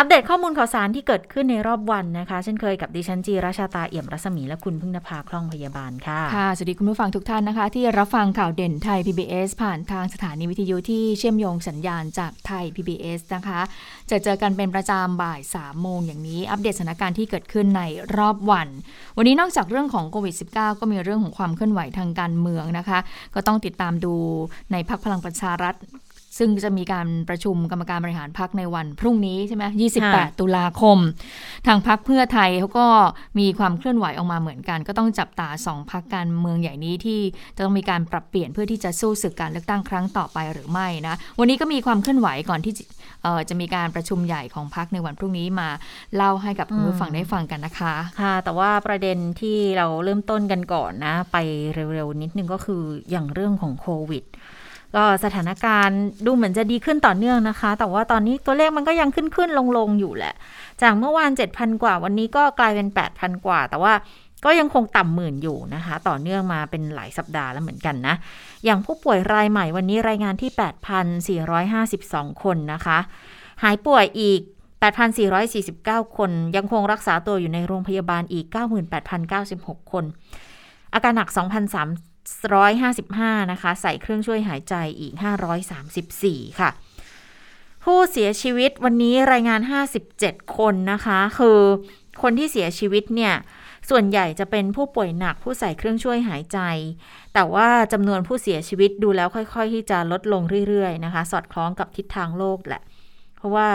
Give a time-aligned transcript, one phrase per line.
[0.00, 13.60] อัปเดตข้อมูลข่าวสารที่เกิดขึ้นในรอบวันนะคะ เช่นเคยกับดิฉันจีราชาตาเอี่ยมรัศมีและคุณพึ่งนภาคล่องพยาบาลค่ะ ค่ะ สวัสดีคุณผู้ฟังทุกท่านนะคะ ที่รับฟังข่าวเด่นไทย PBS ผ่านทางสถานีวิทยุที่เชื่อมโยงสัญญาณจากไทย PBS นะคะ
[14.10, 17.82] จะเจอกันเป็นประจำบ่าย3โมงอย่างนี้ อัปเดตสถานการณ์ที่เกิดขึ้นใน
[18.16, 18.68] รอบวัน
[19.16, 22.98] วันนี้นอกจากเรื่องของโควิด -19 ก็มีเรื่องของความเคลื่อนไหวทางการเมืองนะคะ
[23.34, 24.14] ก็ต้องติดตามดู
[24.72, 25.76] ในพักพลังประชารัฐ
[26.40, 29.64] ซึ่งจะมีการประชุมกรรมการบริหารพักในวันพรุ่งนี้ใช่ไหม
[30.02, 30.98] 28 ตุลาคม
[31.66, 32.86] ทางพักเพื่อไทยเขาก็
[33.38, 37.20] มีความเคลื่อนไหวออกมาเหมือนกัน ก็ต้องจับตาสองพักการเมืองใหญ่นี้ที่
[37.56, 42.72] จะต้องมีการปรับเปลี่ยนเพื่อที่จะสู้ศึกการเลือกตั้งครั้งต่อไปหรือไม่นะ วันนี้ก็มีความเคลื่อนไหวก่อนที่
[43.48, 45.68] จะมีการประชุมใหญ่ของพักในวันพรุ่งนี้มา
[46.16, 51.36] เล่าให้กับคุณผู้ฟังได้ฟังกันนะคะ ค่ะ แต่ว่าประเด็นที่เราเริ่มต้นกันก่อนนะ ไป
[51.74, 54.24] เร็วๆนิดนึงก็คืออย่างเรื่องของโควิด
[54.96, 60.34] ก็สถานการณ์ดูเหมือนจะดีขึ้นต่อเนื่องนะคะ แต่ว่าตอนนี้ตัวเลขมันก็ยังขึ้นขึ้นลงลงอยู่แหละ
[60.82, 63.92] จากเมื่อวาน 7,000 กว่า วันนี้ก็กลายเป็น 8,000 กว่า แต่ว่า
[64.44, 68.14] ก็ยังคงต่ำหมื่นอยู่นะคะ ต่อเนื่องมาเป็นหลายสัปดาห์แล้วเหมือนกันนะ
[68.64, 70.50] อย่างผู้ป่วยรายใหม่วันนี้รายงานที่
[71.46, 72.98] 8,452 คนนะคะ
[73.62, 74.40] หายป่วยอีก
[75.28, 78.46] 8,449 คน ยังคงรักษาตัวอยู่ในโรงพยาบาลอีก
[79.18, 80.04] 98,096 คน
[80.94, 85.12] อาการหนัก2,300 155 นะคะ ใส่เครื่องช่วยหายใจอีก
[85.86, 86.70] 534 ค่ะ
[87.84, 89.60] ผู้เสียชีวิตวันนี้รายงาน
[90.06, 91.60] 57 คนนะคะ คือ
[92.22, 93.34] คนที่เสียชีวิตเนี่ย
[93.90, 96.58] ส่วนใหญ่จะเป็นผู้ป่วยหนักผู้ใส่เครื่องช่วยหายใจ
[97.34, 102.82] แต่ว่าจำนวนผู้เสียชีวิตดูแล้วค่อย ๆ ที่จะลดลงเรื่อย ๆ นะคะ สอดคล้องกับทิศทางโลกแหละ
[103.36, 103.68] เพราะว่า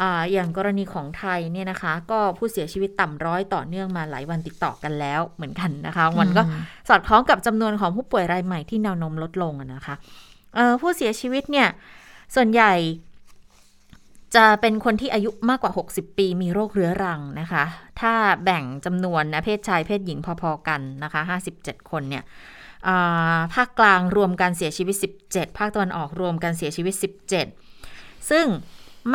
[0.00, 6.42] ออย่างกรณีของไทยเนี่ยนะคะ ก็ผู้เสียชีวิตต่ำร้อยต่อเนื่องมาหลายวันติดต่อกันแล้วเหมือนกันนะคะ มันก็
[6.88, 9.94] สอดคล้องกับจำนวนของผู้ป่วยรายใหม่ที่แนวโน้มลดลงนะคะ
[10.80, 11.68] ผู้เสียชีวิตเนี่ย
[12.34, 12.72] ส่วนใหญ่
[14.36, 17.64] จะเป็นคนที่อายุมากกว่า 60 ปีมีโรคเรื้อรังนะคะ
[18.00, 18.12] ถ้า
[18.44, 21.20] แบ่งจำนวนนะเพศชายเพศหญิงพอๆกันนะคะ
[21.56, 22.24] 57 คนเนี่ย
[23.54, 26.94] ภาคกลางรวมการเสียชีวิต 17 ภาคตะวันออกรวมการเสียชีวิต
[27.62, 28.46] 17 ซึ่ง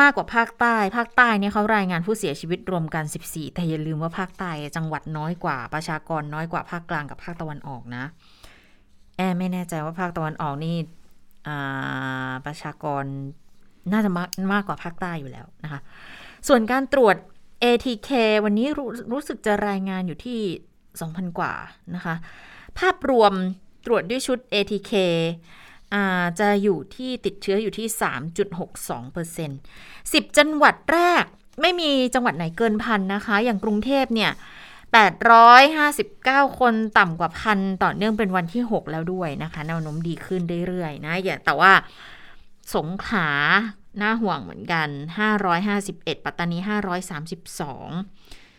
[0.00, 8.04] มากกว่าภาคใต้ ภาคใต้เนี่ยเขารายงานผู้เสียชีวิตรวมกัน 14 แต่อย่าลืมว่าภาคใต้จังหวัดน้อยกว่า ประชากรน้อยกว่าภาคกลางกับภาคตะวันออกนะ
[9.16, 10.76] แอไม่แน่ใจว่าภาคตะวันออกนี่
[12.46, 13.04] ประชากร
[13.92, 15.80] น่าจะมากมากกว่าภาคใต้อยู่แล้วนะคะ
[16.48, 17.16] ส่วนการตรวจ
[17.64, 18.10] ATK
[18.44, 20.40] วันนี้รู้รู้สึกจะรายงานอยู่ที่
[20.90, 21.52] 2,000 กว่า
[21.94, 22.14] นะคะ
[22.78, 23.32] ภาพรวม
[23.86, 24.92] ตรวจด้วยชุด ATK
[26.40, 27.86] จะอยู่ที่ติดเชื้ออยู่ที่
[29.48, 31.24] 3.62% 10 จังหวัดแรก
[31.60, 34.32] ไม่มีจังหวัดไหนเกินพันนะคะ อย่างกรุงเทพเนี่ย
[36.04, 41.72] 859 คนต่ำกว่าพันต่อเนื่องเป็นวันที่ 6 แล้วด้วยนะคะแนวโน้มดีขึ้นเรื่อยๆนะอย่าแต่ว่า
[42.74, 43.28] สงขลา
[44.02, 44.88] น่าห่วงเหมือนกัน
[45.56, 46.58] 551 ปัตตานี
[47.40, 48.49] 532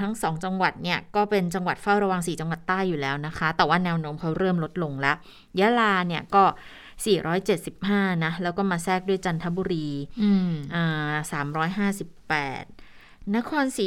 [0.00, 5.16] ทั้งสองจังหวัดเนี่ยก็เป็นจังหวัดเฝ้าระวัง 4 จังหวัดใต้อยู่แล้วนะคะ แต่ว่าแนวโน้มเขาเริ่มลดลงแล้ว
[5.58, 6.44] ยะลาเนี่ยก็
[7.34, 9.88] 475 นะ แล้วก็มาแทรกด้วยจันทบุรี
[10.74, 11.14] อ่า
[11.90, 13.86] 358 นครศรี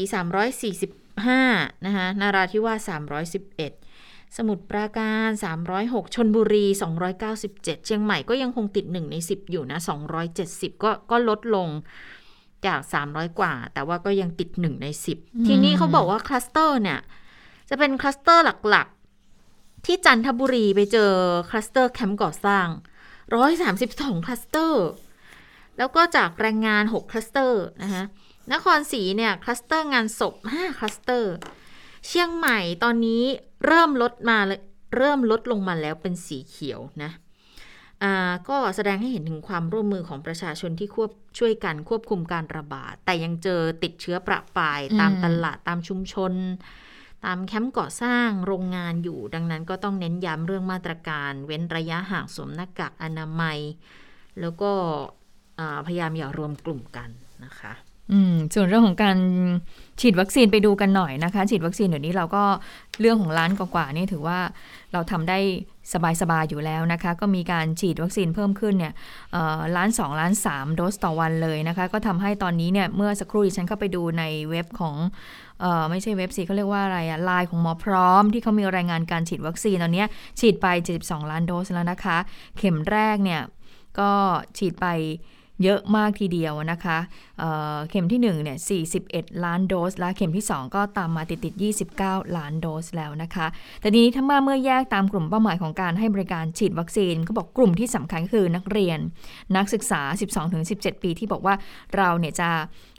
[0.91, 5.29] 345 นะคะนาราธิวาส311สมุทรปราการ
[5.73, 6.65] 306 ชลบุรี
[7.25, 9.79] 297 เชียงใหม่ก็ยังคงติด 1 ใน 10 อยู่นะ
[10.31, 11.69] 270 ก็ก็ลดลง
[12.67, 16.99] จาก 300 กว่า แต่ว่าก็ยังติด 1 ใน 10 ทีนี้เขาบอกว่าคลัสเตอร์เนี่ย
[17.69, 21.11] จะเป็นคลัสเตอร์หลักๆ ที่จันทบุรีไปเจอ
[21.49, 22.67] คลัสเตอร์แคมป์ก่อสร้าง
[23.47, 24.85] 132 คลัสเตอร์
[25.77, 28.03] แล้วก็จากแรงงาน 6 คลัสเตอร์นะคะ
[28.53, 31.33] นครศรีเนี่ย คลัสเตอร์งานศพ 5 คลัสเตอร์
[32.07, 33.23] เชียงใหม่ตอนนี้
[33.65, 34.37] เริ่มลดมา
[34.97, 37.11] เริ่มลดลงมาแล้วเป็นสีเขียวนะ
[38.49, 46.33] ก็แสดงให้เห็นถึงความร่วมมือของประชาชนที่ควบช่วยกันควบคุมการระบาด แต่ยังเจอติดเชื้อประปายตามตลาดตามชุมชน
[47.25, 53.59] ตามแคมป์ก่อสร้างโรงงานอยู่ ดังนั้นก็ต้องเน้นย้ำเรื่องมาตรการ เว้นระยะห่างสวมหน้ากากอนามัย
[54.39, 54.71] แล้วก็
[55.85, 57.09] พยายามอย่ารวมกลุ่มกัน
[57.45, 57.73] นะคะ
[58.11, 59.17] อืมส่วนเรื่องของการ
[59.99, 62.43] ฉีดวัคซีนไปดูกันหน่อยนะคะ ฉีดวัคซีนเดี๋ยวนี้เราก็
[62.99, 64.39] เรื่องของล้านกว่าๆนี่ถือว่า
[64.95, 65.39] เราทำได้
[66.21, 68.93] สบายๆอยู่แล้วนะคะ ก็มีการฉีดวัคซีนเพิ่มขึ้นเนี่ย
[69.75, 74.95] ล้าน2ล้าน3โดสต่อวันเลยนะคะ ก็ทำให้ตอนนี้เนี่ยเมื่อสักครู่ดิฉันเข้าไปดูในเว็บของ
[75.63, 80.05] ออไม่ใช่เว็บสิเขาเรียกว่าอะไรอะไลน์ของหมอพร้อม ที่เขามีรายงานการฉีดวัคซีนตอนนี้
[80.39, 80.67] ฉีดไป
[80.99, 82.17] 72 ล้านโดสแล้วนะคะ
[82.57, 83.41] เข็มแรกเนี่ย
[83.99, 84.11] ก็
[84.57, 84.87] ฉีดไป
[85.63, 86.97] เยอะมากทีเดียวนะคะ
[87.39, 88.57] เเข็มที่1เนี่ย
[88.99, 91.53] 41 ล้านโดส และเข็มที่ 2 ก็ตามมาติดติด
[91.95, 93.47] 29 ล้านโดสแล้วนะคะ
[93.81, 98.99] แต่นี้ถ้ามาเมื่อแยกตามกลุ่มเป้าหมายของการให้บริการฉีดวัคซีนเขาบอกกลุ่มที่สำคัญคือนักเรียน
[99.55, 100.01] นักศึกษา
[100.53, 101.55] 12-17 ปีที่บอกว่า
[101.95, 102.49] เราเนี่ยจะ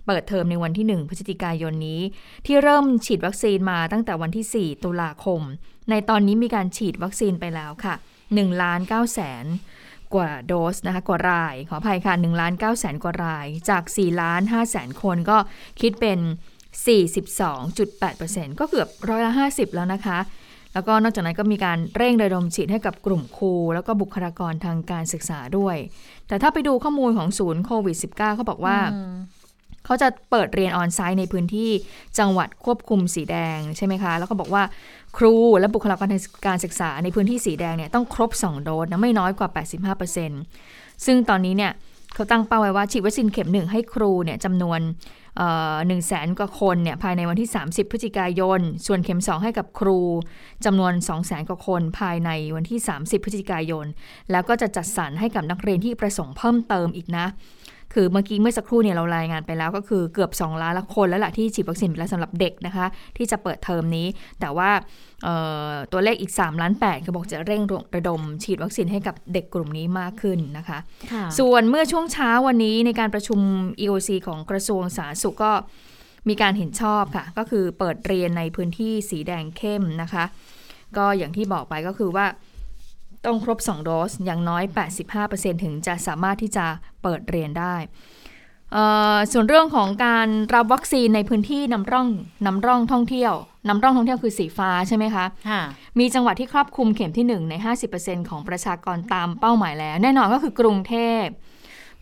[0.07, 2.01] เปิดเทอมในวันที่ 1 พฤศจิกายนนี้
[2.47, 5.41] ที่เริ่มฉีดวัคซีนมาตั้งแต่วันที่ 4 ตุลาคม
[5.91, 7.95] ในตอนนี้มีการฉีดวัคซีนไปแล้วค่ะ
[8.27, 9.45] 1ล้าน9แสน
[10.15, 15.39] กว่าโดสนะคะกว่าราย ขออภัยค่ะ1ล้าน9แสนกว่าราย จาก4ล้าน5แสนคนก็
[15.81, 16.19] คิดเป็น
[17.35, 20.19] 42.8%ก็เกือบร้อยละ 50 แล้วนะคะ
[20.75, 25.77] แล้วก็นอกจากนั้นก็มีการเร่งระดมฉีดให้กับกลุ่มครู แล้วก็บุคลากรทางการศึกษาด้วย
[26.29, 28.77] แต่ถ้าไปดูข้อมูลของศูนย์โควิด -19 เขาบอกว่า
[29.87, 31.71] เขาจะเปิดเรียนออนไซต์ในพื้นที่
[32.19, 34.63] จังหวัดควบคุมสีแดงใช่ไหมคะ แล้วก็บอกว่า
[35.17, 39.49] ครูและบุคลากรทางการศึกษาในพื้นที่สีแดงเนี่ยต้องครบ 2 โดสนะไม่น้อยกว่า
[40.27, 41.73] 85%ซึ่งตอนนี้เนี่ย
[42.15, 44.81] เขาตั้งเป้าไว้ว่าฉีดวัคซีนเข็มหนึ่งให้ครูเนี่ยจำนวน
[45.87, 49.99] หนึ่งแสนกว่าคนเนี่ยภายในวันที่ 30 พฤศจิกายน ส่วนเข็ม 2 ให้กับครู
[50.65, 53.87] จำนวน 2 0 0แสนกว่าคนภายในวันที่ 30 พฤศจิกายน
[54.31, 57.27] แล้วก็จะจัดสรรให้กับนักเรียนที่ประสงค์เพิ่มเติมอีกนะ
[57.97, 64.07] คือเมื่อกี้เมื่อสักครู่เนี่ยเรารายงานไปแล้วก็คือเกือบ 2 ล้านละคนแล้วล่ะที่ฉีดวัคซีนไปแล้วสำหรับเด็กนะคะ ที่จะเปิดเทอมนี้
[64.41, 64.71] แต่ว่า
[65.93, 67.63] ตัวเลขอีก 3 ล้าน8เขาบอกจะเร่ง
[67.97, 70.79] ระดม ฉีดวัคซีนให้กับเด็กกลุ่มนี้มากขึ้นนะคะ
[71.39, 73.41] ส่วนเมื่อช่วงเช้าวันนี้ในการประชุม
[73.81, 75.53] EOC ของกระทรวงสาธารณสุขก็
[76.29, 80.25] มีการเห็นชอบค่ะ ก็คือเปิดเรียนในพื้นที่สีแดงเข้มนะคะ
[80.97, 82.27] ก็อย่างที่บอกไปก็คือว่า
[83.27, 84.63] ต้องครบ 2 โดสอย่างน้อย
[85.15, 86.67] 85%ถึงจะสามารถที่จะ
[87.03, 87.77] เปิดเรียนได้
[89.33, 92.09] ส่วนเรื่องของการรับวัคซีนในพื้นที่นำร่อง
[92.47, 93.33] นำร่องท่องเที่ยว
[93.69, 95.25] นำร่องท่องเที่ยวคือสีฟ้าใช่ไหมคะ
[95.99, 97.55] มีจังหวัดที่ครอบคลุมเข็มที่ 1 ใน
[97.93, 101.25] 50%ของประชากรตามเป้าหมายแล้ว แน่นอนก็คือกรุงเทพ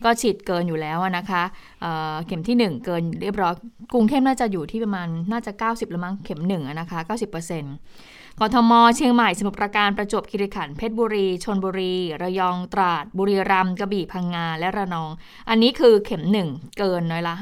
[0.03, 1.43] ก็ฉีดเกินอยู่แล้วนะคะ
[1.81, 3.53] เเข็มที่ 1 เกินเรียบร้อย
[3.93, 15.11] กรุงเทพน่าจะอยู่ที่ประมาณน่าจะ 90แล้วมั้งเข็ม1นะคะ90% กทม เชียงใหม่สมุทรปราการประจวบคีรีขันธ์เพชรบุรีชนบุรี ระยองตราด บุรีรัมย์กระบี่พังงาและระนอง
[15.49, 17.33] อันนี้คือเข็มหนึ่งเกินน้อยละ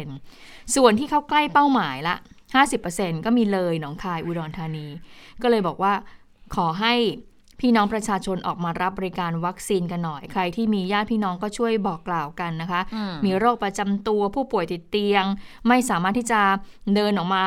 [0.00, 2.16] 50%ส่วนที่เข้าใกล้เป้าหมายละ
[2.70, 4.86] 50%ก็มีเลยหนองคายอุดรธานี
[5.42, 5.92] ก็เลยบอกว่า
[6.54, 6.94] ขอให้
[7.60, 12.80] พี่น้องประชาชนออกมารับบริการวัคซีนกันหน่อย ใครที่มีญาติพี่น้องก็ช่วยบอกกล่าวกันนะคะ
[13.24, 15.24] มีโรคประจำตัวผู้ป่วยติดเตียง
[15.68, 16.40] ไม่สามารถที่จะ
[16.94, 17.44] เดินออกมา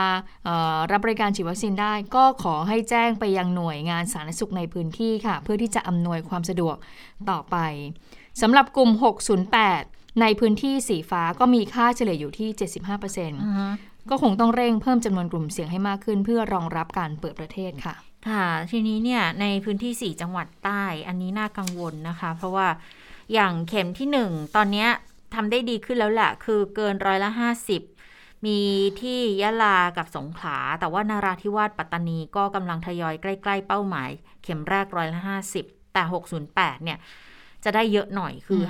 [0.91, 6.75] รับบริการฉีดวัคซีนได้ ก็ขอให้แจ้งไปยังหน่วยงานสาธารณสุขในพื้นที่ค่ะ เพื่อที่จะอำนวยความสะดวก
[7.29, 7.57] ต่อไป
[8.41, 8.91] สำหรับกลุ่ม
[9.55, 12.49] 608 ในพื้นที่สีฟ้าก็มีค่าเฉลี่ยอยู่ที่
[13.09, 17.95] 75%ก็คงต้องเร่งเพิ่มจำนวนกลุ่มเสี่ยงให้มากขึ้น เพื่อรองรับการเปิดประเทศค่ะ
[18.27, 22.67] ค่ะทีนี้เนี่ยในพื้นที่ 4 จังหวัดใต้อันนี้น่ากังวลนะคะ เพราะว่า
[23.33, 24.87] อย่างเข็มที่ 1 ตอนนี้
[25.33, 27.29] ทำได้ดีขึ้นแล้วแหละ คือเกินร้อยละ
[27.89, 28.59] 50 มี
[29.01, 34.09] ที่ยะลากับสงขลา แต่ว่านาราธิวาสปัตตานีก็กำลังทยอยใกล้ ๆ เป้าหมาย
[34.43, 35.21] เข็มแรกร้อยละ
[35.57, 36.03] 50 แต่
[36.43, 36.97] 608 เนี่ย
[37.63, 38.61] จะได้เยอะหน่อยคือ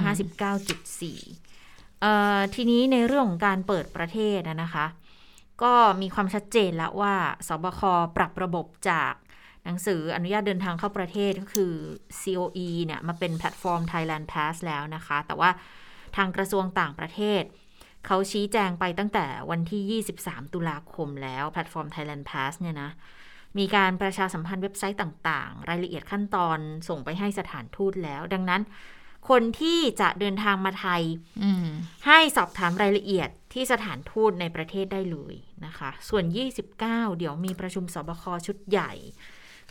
[0.58, 4.86] 59.4เอ่อทีนี้ในเรื่องของการเปิดประเทศนะคะ
[5.64, 7.14] ก็มีความชัดเจนแล้วว่า
[7.48, 7.82] สบค
[8.18, 9.14] ปรับระบบจาก
[9.66, 11.74] หนังสืออนุญาตเดินทางเข้าประเทศก็คือ
[12.22, 15.50] COE เนี่ยมาเป็นแพลตฟอร์ม Thailand Pass แล้วนะคะ แต่ว่า
[16.18, 17.44] ทางกระทรวงต่างประเทศ
[18.06, 22.90] เขาชี้แจงไปตั้งแต่วันที่ 23 ตุลาคมแล้วแพลตฟอร์ม Thailand Pass เนี่ยนะ
[23.58, 28.62] มีการประชาสัมพันธ์เว็บไซต์ต่างๆ รายละเอียดขั้นตอนส่งไปให้สถานทูตแล้ว ดังนั้น
[29.30, 31.02] คนที่จะเดินทางมาไทย
[32.08, 36.24] ให้สอบถามรายละเอียดที่สถานทูตในประเทศได้เลยนะคะ ส่วน
[36.74, 36.78] 29
[37.18, 38.92] เดี๋ยวมีประชุมสบคชุดใหญ่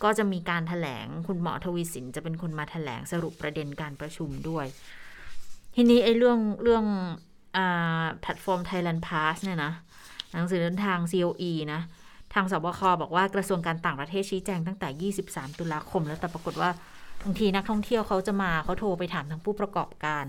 [0.02, 4.66] ก็จะมีการถแถลงคุณหมอทวีสินจะเป็นคนมาถแถลงสรุปประเด็นการประชุมด้วย
[5.74, 6.84] ทีนี้ไอ้เรื่องเรื่อง
[8.20, 9.72] แพลตฟอร์ม Thailand Pass เนี่ยนะ
[10.32, 11.80] หนังสือเดินทาง COE นะ
[12.34, 16.70] ทางสบคบอกว่ากระทรวงการต่างประเทศชี้แจงตั้งแต่ 23 ตุลาคม แล้วแต่ปรากฏว่า
[17.22, 20.24] บางทีนักท่องเที่ยวเขาจะมาเขาโทรไปถามทางผู้ประกอบการ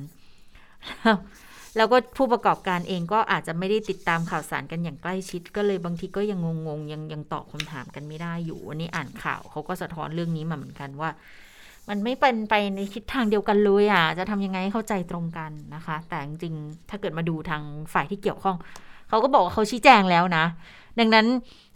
[1.78, 11.10] แล้วก็ผู้ประกอบการเองก็อาจจะไม่ได้ติดตามข่าวสารกันอย่างใกล้ชิด ก็เลยบางทีก็ยังงงๆยังยังตอบคำถามกันไม่ได้อยู่วันนี้อ่านข่าวเขาก็สะท้อนเรื่องนี้มาเหมือนกันว่า
[11.90, 17.62] มันไม่เป็นไปในทิศทางเดียวกันเลยอะจะทำยังไงให้เข้าใจตรงกันนะคะ แต่จริงๆถ้าเกิดมาดูทาง
[17.94, 18.58] ฝ่ายที่เกี่ยวข้อง
[19.10, 20.46] เขาก็บอกว่าเขาชี้แจงแล้วนะ
[21.00, 21.26] ดังนั้น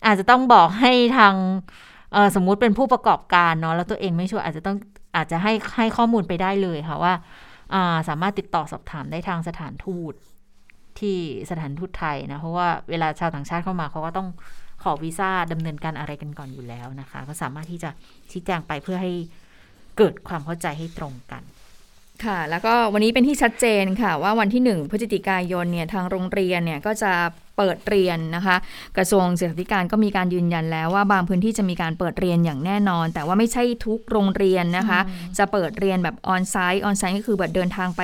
[0.06, 1.34] อาจจะต้องบอกให้ทาง
[2.36, 4.78] สมมุติเป็นผู้ประกอบการเนาะแล้วตัวเองไม่ช่วยอาจจะต้อง
[5.16, 7.14] อาจจะให้ให้ข้อมูลไปได้เลยค่ะว่า
[8.10, 10.14] สามารถติดต่อสอบถามได้ทางสถานทูต
[11.00, 11.18] ที่
[11.50, 14.28] สถานทูตไทยนะ เพราะว่าเวลาชาวต่างชาติเข้ามาเขาก็ต้อง
[14.84, 17.90] ขอวีซ่าดำเนินการอะไรกันก่อนอยู่แล้วนะคะ ก็สามารถที่จะ
[18.32, 19.14] ชี้แจงไปเพื่อให้
[19.98, 21.44] เกิดความเข้าใจให้ตรงกัน
[22.26, 27.12] ค่ะ แล้วก็วันนี้เป็นที่ชัดเจนค่ะ ว่าวันที่ 1 พฤศจิกายนเนี่ยทางโรงเรียนเนี่ยก็จะ
[27.58, 28.56] เปิดเรียนนะคะ
[28.98, 35.00] กระทรวงศึกษาธิการก็มีการยืนยันแล้วว่าบางพื้นที่จะมีการเปิดเรียนอย่างแน่นอน แต่ว่าไม่ใช่ทุกโรงเรียนนะคะ
[35.38, 38.02] จะเปิดเรียนแบบออนไซต์ออนไซต์ก็คือแบบเดินทางไป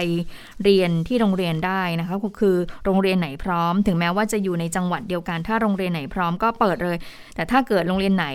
[0.63, 2.55] เรียนที่โรงเรียนได้นะคะก็คือ
[2.86, 6.98] โรงเรียนไหนพร้อม ถึงแม้ว่าจะอยู่ในจังหวัดเดียวกัน ถ้าโรงเรียนไหนพร้อมก็เปิดเลย
[7.36, 8.27] แต่ถ้าเกิดโรงเรียนไหน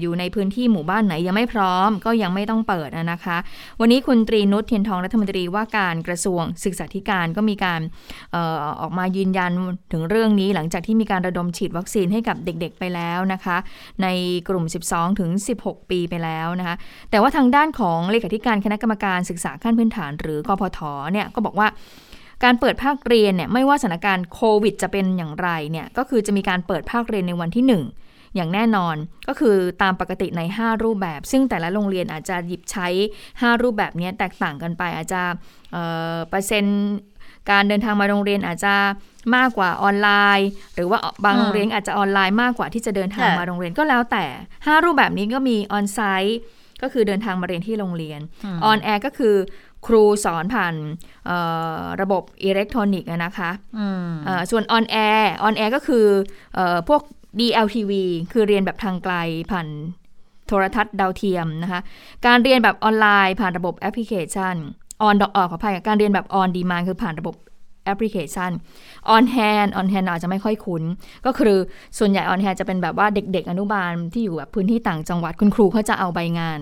[0.00, 3.36] อยู่ในพื้นที่หมู่บ้านไหนยังไม่พร้อม ก็ยังไม่ต้องเปิดนะคะ
[3.80, 7.80] วันนี้คุณตรีนุชเทียนทองรัฐมนตรีว่าการกระทรวงศึกษาธิการก็มีการ
[8.34, 9.52] ออออกมายืนยัน
[9.92, 13.56] ถึงเรื่องนี้ หลังจากที่มีการระดมฉีดวัคซีนให้กับเด็กๆไปแล้วนะคะ
[14.02, 14.08] ใน
[14.48, 15.30] กลุ่ม 12 ถึง
[15.62, 16.76] 16 ปีไปแล้วนะคะ
[17.10, 20.78] แต่ว่าทางด้านของเลขาธิการคณะกรรมการศึกษาขั้นพื้นฐาน หรือกพท
[21.12, 21.68] เนี่ยก็บอกว่า
[22.44, 28.03] การเปิดภาคเรียนเนี่ยไม่ว่าสถานการณ์โควิดจะเป็นอย่างไรเนี่ยก็คือจะมีการเปิดภาคเรียนในวันที่ 1
[28.36, 28.96] อย่างแน่นอน
[29.28, 32.88] ก็คือตามปกติใน 5 รูปแบบ ซึ่งแต่ละโรงเรียนอาจจะหยิบใช้
[33.26, 35.22] 5 รูปแบบนี้แตกต่างกันไป อาจจะ
[35.72, 36.82] เปอร์เซ็นต์
[37.50, 38.74] การเดินทางมาโรงเรียนอาจจะ
[39.36, 44.24] มากกว่าออนไลน์ หรือว่าบางโรงเรียนอาจจะออนไลน์มากกว่าที่จะเดินทางมาโรงเรียนก็แล้วแต่
[44.56, 46.38] 5 รูปแบบนี้ก็มี on-site
[46.82, 48.20] ก็คือเดินทางมาเรียนที่โรงเรียน
[48.64, 49.34] on-air ก็คือ
[49.86, 50.74] ครูสอนผ่าน
[52.00, 53.50] ระบบอิเล็กทรอนิกส์นะคะ
[54.50, 56.06] ส่วน on-air on-air ก็คือ
[56.88, 57.02] พวก
[57.40, 57.92] DLTV
[58.32, 59.14] คือเรียนแบบทางไกล
[59.50, 59.68] ผ่าน
[60.46, 61.80] โทรทัศน์ดาวเทียมนะคะ
[62.26, 64.54] การเรียนแบบออนไลน์ผ่านระบบแอปพลิเคชัน
[65.02, 67.34] ออนดอกขออภัยการเรียนแบบ on-demand คือผ่านระบบ
[67.84, 68.50] แอปพลิเคชัน
[69.08, 70.82] ออนแฮนออนแฮนอาจจะไม่ค่อยคุ้น
[71.26, 71.58] ก็คือ
[71.98, 76.60] ส่วนใหญ่ on-hand จะเป็นแบบว่าเด็ก ๆ อนุบาลที่อยู่แบบพื้นที่ต่างจังหวัดคุณครูเขาจะเอาใบงาน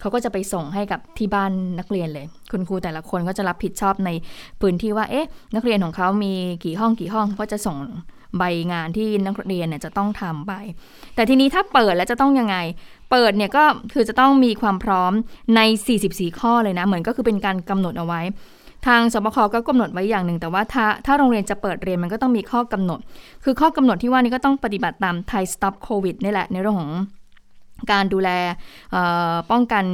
[0.00, 4.10] เขาก็จะไปส่งให้กับที่บ้านนักเรียนเลย คุณครูแต่ละคนก็จะรับผิดชอบใน
[4.60, 6.32] พื้นที่ว่า เอ๊ะ นักเรียนของเขามี
[6.64, 7.76] กี่ห้องกี่ห้องก็จะส่ง
[8.38, 10.52] ใบงานที่นักเรียนเนี่ยจะต้องทำไป
[11.14, 12.56] แต่ทีนี้ถ้าเปิดแล้วจะต้องยังไง
[13.10, 15.12] เปิดเนี่ยก็คือจะต้องมีความพร้อม
[15.56, 15.60] ใน
[16.00, 18.20] 44 ข้อเลยนะ เหมือนก็คือเป็นการกำหนดเอาไว้
[18.86, 23.00] ทางสบคก็กำหนดไว้อย่างหนึ่ง แต่ว่าถ้าถ้าโรงเรียนจะเปิดเรียนมันก็ต้องมีข้อกำหนด
[23.44, 26.92] คือข้อกำหนดที่ว่านี้ก็ต้องปฏิบัติตามไทยสต็อปโควิดนี่แหละในเรื่องของ
[27.92, 28.30] การดูแล
[29.50, 29.84] ป้องกัน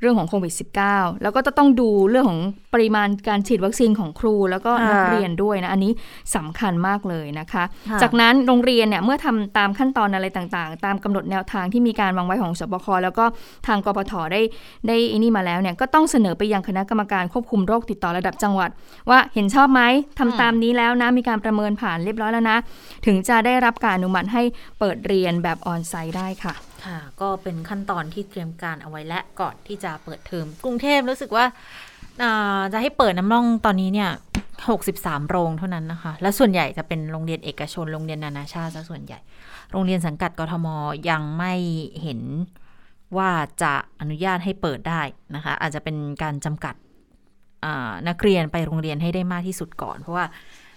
[0.00, 0.52] เรื่องของโควิด
[0.86, 2.40] -19 แล้วก็จะต้องดูเรื่องของ
[2.74, 5.92] ปริมาณการฉีดวัคซีนของครู แล้วก็นักเรียนด้วยนะอันนี้
[6.36, 7.64] สำคัญมากเลยนะคะ
[8.02, 13.24] จากนั้นโรงเรียนเนี่ยเมื่อทำตามขั้นตอนอะไรต่างๆ ตามกำหนดแนวทางที่มีการวางไว้ของสบคแล้วก็
[13.66, 14.40] ทางกปทได้
[14.88, 18.70] ได้อินี่มาแล้วเนี่ยก็ต้องเสนอไปยังคณะกรรมการควบคุมโรคติดต่อระดับจังหวัด
[19.10, 19.82] ว่าเห็นชอบไหม
[20.18, 22.58] ทำตามนี้แล้วนะมีการประเมินผ่านเรียบร้อยแล้วนะ
[23.06, 24.42] ถึงจะได้รับการอนุมัติให้
[24.78, 26.54] เปิดเรียนแบบออนไซต์ได้ค่ะ
[26.84, 31.44] ค่ะ ก็เป็นขั้นตอนที่เตรียมการเอาไว้และก่อนที่จะเปิดเทอมกรุงเทพรู้สึกว่า
[32.72, 34.10] จะให้เปิดน้ำร่องตอนนี้เนี่ย
[34.70, 39.18] หกสิบสามโรงเท่านั้นนะคะ และส่วนใหญ่จะเป็นโรงเรียนเอกชน โรงเรียนนานาชาติซะส่วนใหญ่
[39.72, 40.66] โรงเรียนสังกัดกทม
[41.10, 41.54] ยังไม่
[42.02, 42.20] เห็น
[43.16, 43.30] ว่า
[43.62, 45.00] จะอนุญาตให้เปิดได้
[45.34, 46.74] นะคะ อาจจะเป็นการจำกัด
[48.08, 50.24] นักเรียนไปโรงเรียนให้ได้มากที่สุดก่อน เพราะว่า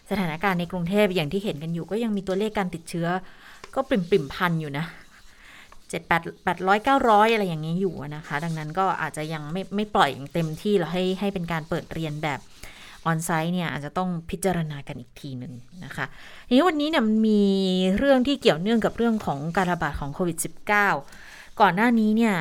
[0.09, 3.07] สถานการณ์ในกรุงเทพอย่างที่เห็นกันอยู่ ก็ยังมีตัวเลขการติดเชื้อ
[3.75, 4.85] ก็ปริมปริมพันอยู่นะ
[5.91, 12.39] เจ็ดแปดแปดร้อยเก้าร้อยอะไรอย่างนี้อยู่นะคะ ดังนั้นก็อาจจะยังไม่ไม่ปล่อยอย่างเต็มที่เราให้ให้เป็นการเปิดเรียนแบบ
[13.05, 15.53] ออนไซต์เนี่ยอาจจะต้องพิจารณากันอีกทีหนึ่ง
[15.85, 16.05] นะคะ
[16.47, 17.41] ทีนี้วันนี้เนี่ยมี
[17.97, 20.37] เรื่องที่เกี่ยวเนื่องกับเรื่องของการระบาดของโควิด
[20.97, 22.35] -19 ก่อนหน้านี้เนี่ย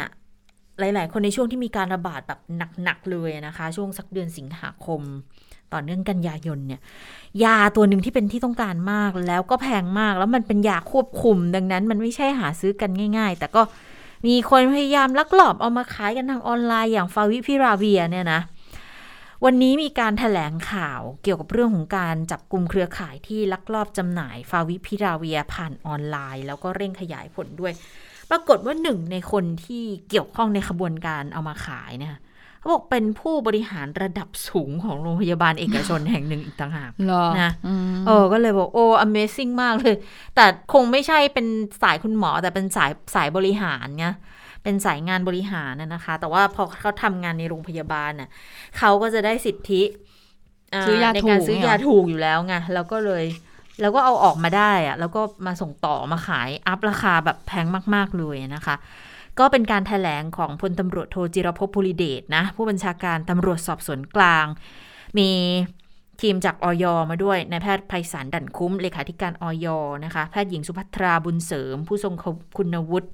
[0.79, 2.41] หลาย ๆ คนในช่วงที่มีการระบาดแบบ
[2.85, 5.01] หนัก ๆ เลยนะคะ ช่วงสักเดือนสิงหาคม
[5.73, 6.81] ต่อเนื่องกันยายนเนี่ย
[7.45, 13.63] ยาตัวหนึ่งที่เป็นที่ต้องการมากแล้วก็แพงมากแล้วมันเป็นยาควบคุม ดังนั้นมันไม่ใช่หาซื้อกันง่าย ๆ แต่ก็
[14.27, 18.41] มีคนพยายามลักลอบเอามาขายกันทางออนไลน์อย่างฟาวิพิราเวียเนี่ยนะ
[19.45, 27.73] วันนี้มีการถแถลงข่าวเกี่ยวกับเรื่องของการจับกลุ่มเครือข่ายที่ลักลอบจำหน่ายฟาวิพิราเวียผ่านออนไลน์ แล้วก็เร่งขยายผลด้วย
[28.31, 32.17] ปรากฏว่าหนึ่งในคนที่เกี่ยวข้องในขบวนการเอามาขายเนี่ย
[32.61, 36.91] เขาบอกเป็นผู้บริหารระดับสูงของโรงพยาบาลเอกชนแห่งหนึ่งอีกต่างหาก
[37.43, 37.51] นะ
[38.07, 39.97] เออก็เลยบอกโอ้ Amazing มากเลย
[40.35, 41.47] แต่คงไม่ใช่เป็น
[41.83, 44.07] สายคุณหมอแต่เป็นสายสายบริหารไง
[44.63, 48.29] เป็นสายงานบริหารนะคะ แต่ว่าพอเขาทำงานในโรงพยาบาลน่ะ
[48.79, 49.83] เขาก็จะได้สิทธิ
[50.87, 53.25] ซื้อยาถูกซื้อยาถูกอยู่แล้วไงแล้วก็เลย
[53.81, 58.77] แล้วก็เอาออกมาได้อะแล้วก็มาส่งต่อมาขายอัพราคาแบบแพงมาก ๆ เลยนะคะ
[59.41, 64.47] ก็เป็นการถแถลงของพลตำรวจโทจิรพภูริเดชนะ ผู้บัญชาการตำรวจสอบสวนกลาง
[65.19, 65.31] มี
[66.23, 69.67] ทีมจากออยมาด้วยนายแพทย์ไพศาลดั่นคุ้มเลขาธิการออย
[70.05, 72.15] นะคะ แพทย์หญิงสุภัทราบุญเสริม ผู้ทรง
[72.57, 73.09] คุณวุฒิ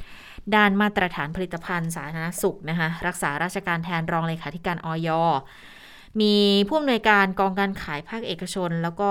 [0.54, 5.08] ด้านมาตรฐานผลิตภัณฑ์สาธารณสุขนะคะรักษาราชการแทนรองเลขาธิการออย
[6.20, 6.34] มี
[6.68, 9.10] ผู้อำนวยการกองการขายภาคเอกชน แล้วก็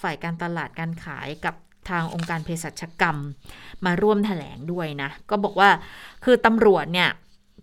[0.00, 1.54] ฝ่ายการตลาดการขายกับ
[1.90, 3.16] ทางองค์การเภสัชกรรม
[3.84, 5.70] มาร่วมถแถลงด้วยนะ ก็บอกว่า
[6.24, 7.08] คือตำรวจเนี่ย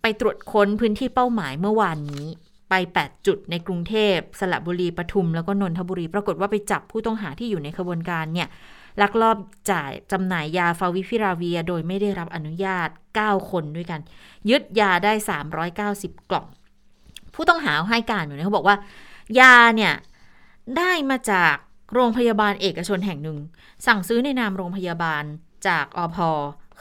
[0.02, 2.26] ไปตรวจค้นพื้นที่เป้าหมายเมื่อวานนี้
[2.70, 8.48] ไป 8 จุดในกรุงเทพ สระบุรี ปทุม แล้วก็นนทบุรี ปรากฏว่าไปจับผู้ต้องหาที่อยู่ในขบวนการเนี่ย
[9.00, 9.36] ลักลอบ
[9.70, 12.88] จ่ายจำหน่ายยาฟาวิพิราเวีย โดยไม่ได้รับอนุญาต
[13.20, 14.00] 9 คนด้วยกัน
[14.50, 15.12] ยึดยาได้
[15.70, 16.46] 390 กล่อง
[17.34, 18.76] ผู้ต้องหาให้การอยู่นะเขาบอกว่า
[19.40, 19.92] ยาเนี่ย
[20.78, 21.54] ได้มาจาก
[21.94, 23.38] โรงพยาบาลเอกชนแห่งหนึ่ง
[23.86, 25.24] สั่งซื้อในนามโรงพยาบาล
[25.68, 26.18] จากอพ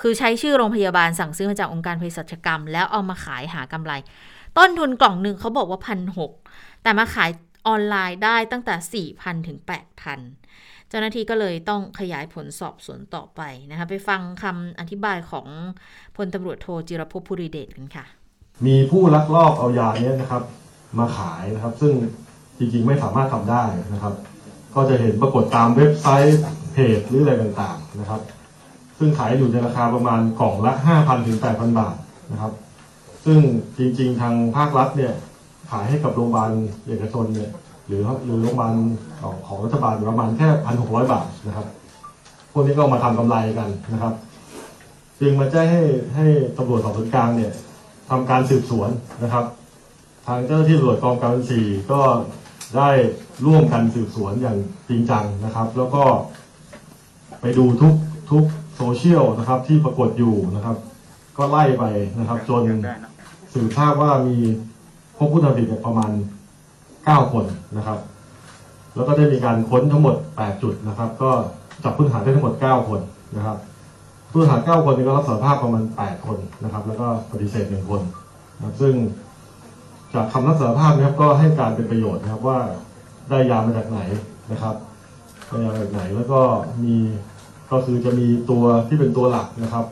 [0.01, 3.93] คือใช้ชื่อโรงพยาบาลสั่งซื้อมาจากองค์การเภสัชกรรม แล้วเอามาขายหากำไร
[4.57, 6.31] ต้นทุนกล่องหนึ่งเขาบอกว่าพันหก
[6.83, 7.29] แต่มาขาย
[7.67, 9.57] ออนไลน์ได้ตั้งแต่ 4,000 ถึง
[10.23, 15.47] 8,000 เจ้าหน้าที่ก็เลยต้องขยายผลสอบสวนต่อไปนะคะ ไปฟังคำอธิบายของ
[16.17, 18.05] พลตำรวจโทจิรพภูริเดชกันค่ะ
[18.65, 20.43] มีผู้ลักลอบเอายาเนี้ยนะครับ
[20.99, 21.93] มาขายนะครับ ซึ่ง
[22.57, 23.63] จริงๆไม่สามารถทำได้
[23.93, 24.13] นะครับ
[24.79, 26.41] ก็จะเห็นปรากฏตามเว็บไซต์
[26.73, 28.21] เพจหรืออะไรต่างๆนะครับ
[28.97, 31.95] ซึ่งขายอยู่ในราคาประมาณกล่องละ5,000ถึง8,000 บาท
[32.31, 32.51] นะครับ
[33.25, 33.39] ซึ่ง
[33.77, 35.13] จริงๆทางภาครัฐเนี่ย
[35.71, 36.51] ขายให้กับโรงพยาบาล
[36.87, 37.51] เอกชนเนี่ย
[37.87, 38.73] หรือหรือโรงพยาบาล
[39.47, 40.47] ของรัฐบาลประมาณแค่
[40.79, 41.67] 1,600บาทนะครับ
[42.51, 44.13] พวกนี้ก็มาทำกำไรกันนะครับ
[45.19, 45.83] จึงมาแจ้งให้
[46.15, 46.25] ให้
[46.57, 47.51] ตำรวจสอบสวนกลางเนี่ย
[48.09, 48.89] ทำการสืบสวน
[49.23, 49.45] นะครับ
[50.27, 52.01] ทางเจ้าหน้าที่ตำรวจกองการบัญชีก็
[52.77, 52.89] ได้
[53.45, 54.57] ร่วมกันสืบสวนอย่าง
[54.89, 56.03] จริงจังนะครับ แล้วก็
[57.41, 57.93] ไปดูทุก
[58.31, 58.45] ทุก
[58.75, 60.77] โซเชียลนะครับที่ปรากฏอยู่นะครับ
[61.37, 61.83] ก็ไล่ไป
[62.19, 62.63] นะครับ จน
[63.53, 64.37] สืบทราบว่ามี
[65.17, 66.11] พบผู้ทำผิดประมาณ
[66.71, 67.45] 9 คน
[67.77, 67.99] นะครับ
[68.95, 71.31] แล้วก็ได้มีการค้นทั้งหมด 8 จุดนะครับ ก็
[71.83, 73.01] จับผู้ต้องหาได้ทั้งหมด 9 คน
[73.35, 73.57] นะครับ
[74.31, 78.01] ผู้ต้องหา 9 คนนี้ก็รับสารภาพประมาณ 8 คนนะครับ แล้วก็ปฏิเสธหนึ่งคน
[78.57, 78.93] นะคซึ่ง
[80.13, 82.59] จากคำรับสารภาพนะครับก็ให้การเป็นประโยชน์นะครับว่า
[83.29, 83.99] ได้ยามาจากไหน
[84.51, 84.75] นะครับ
[85.47, 86.39] ได้ยามาจากไหนแล้วก็
[86.83, 86.95] มี
[87.71, 89.85] ก็คือจะมีตัวที่เป็นตัวหลักนะครับ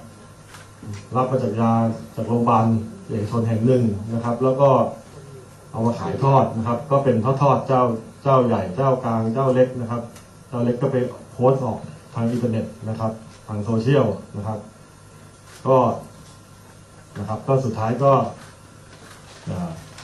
[1.16, 1.72] รับมาจากยา
[2.16, 2.66] จากโรงพยาบาล
[3.10, 4.70] เอกชนแห่งหนึ่งนะครับ แล้วก็
[5.72, 7.84] เอามาขายทอดนะครับ ก็เป็นทอดทอดเจ้า
[8.24, 10.02] เจ้าใหญ่เจ้ากลางเจ้าเล็กนะครับ
[10.48, 10.98] เจ้าเล็กก็ไป
[11.32, 11.80] โพสต์ออก
[12.16, 13.12] ทางอินเทอร์เน็ตนะครับ
[13.48, 14.06] ทางโซเชียล
[14.38, 14.60] นะครับ
[15.68, 15.78] ก็
[17.20, 18.12] นะครับ ก็สุดท้ายก็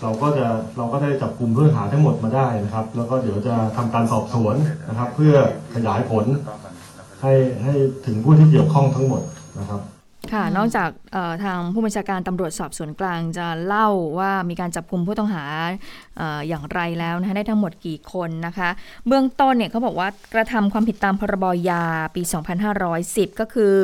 [0.04, 0.46] เราก็จะ
[0.78, 4.56] เราก็ได้จับกลุ่มผู้ต้องหาทั้งหมดมาได้นะครับ แล้วก็เดี๋ยวจะทำการสอบสวน
[4.90, 5.36] นะครับ เพื่อ
[5.76, 6.26] ขยายผล
[7.22, 7.74] ให้ให้
[8.06, 9.22] ถึงผู้ที่เกี่ยวข้องทั้งหมด
[9.60, 9.82] นะครับ
[10.32, 13.88] ค่ะ นอกจากเอ่อทางผู้บัญชาการตำรวจสอบสวนกลางจะเล่า
[14.20, 15.44] ว่ามีการจับกลุ่มผู้ต้องหา
[16.18, 18.70] เอ่ออย่างไรแล้วนะคะได้ทั้งหมดกี่คนนะคะ
[19.08, 21.84] เบื้องต้นเนี่ยเขาบอกว่ากระทำความผิดตามพรบยา
[22.16, 22.22] ปี
[22.82, 23.76] 2510 ก็คือ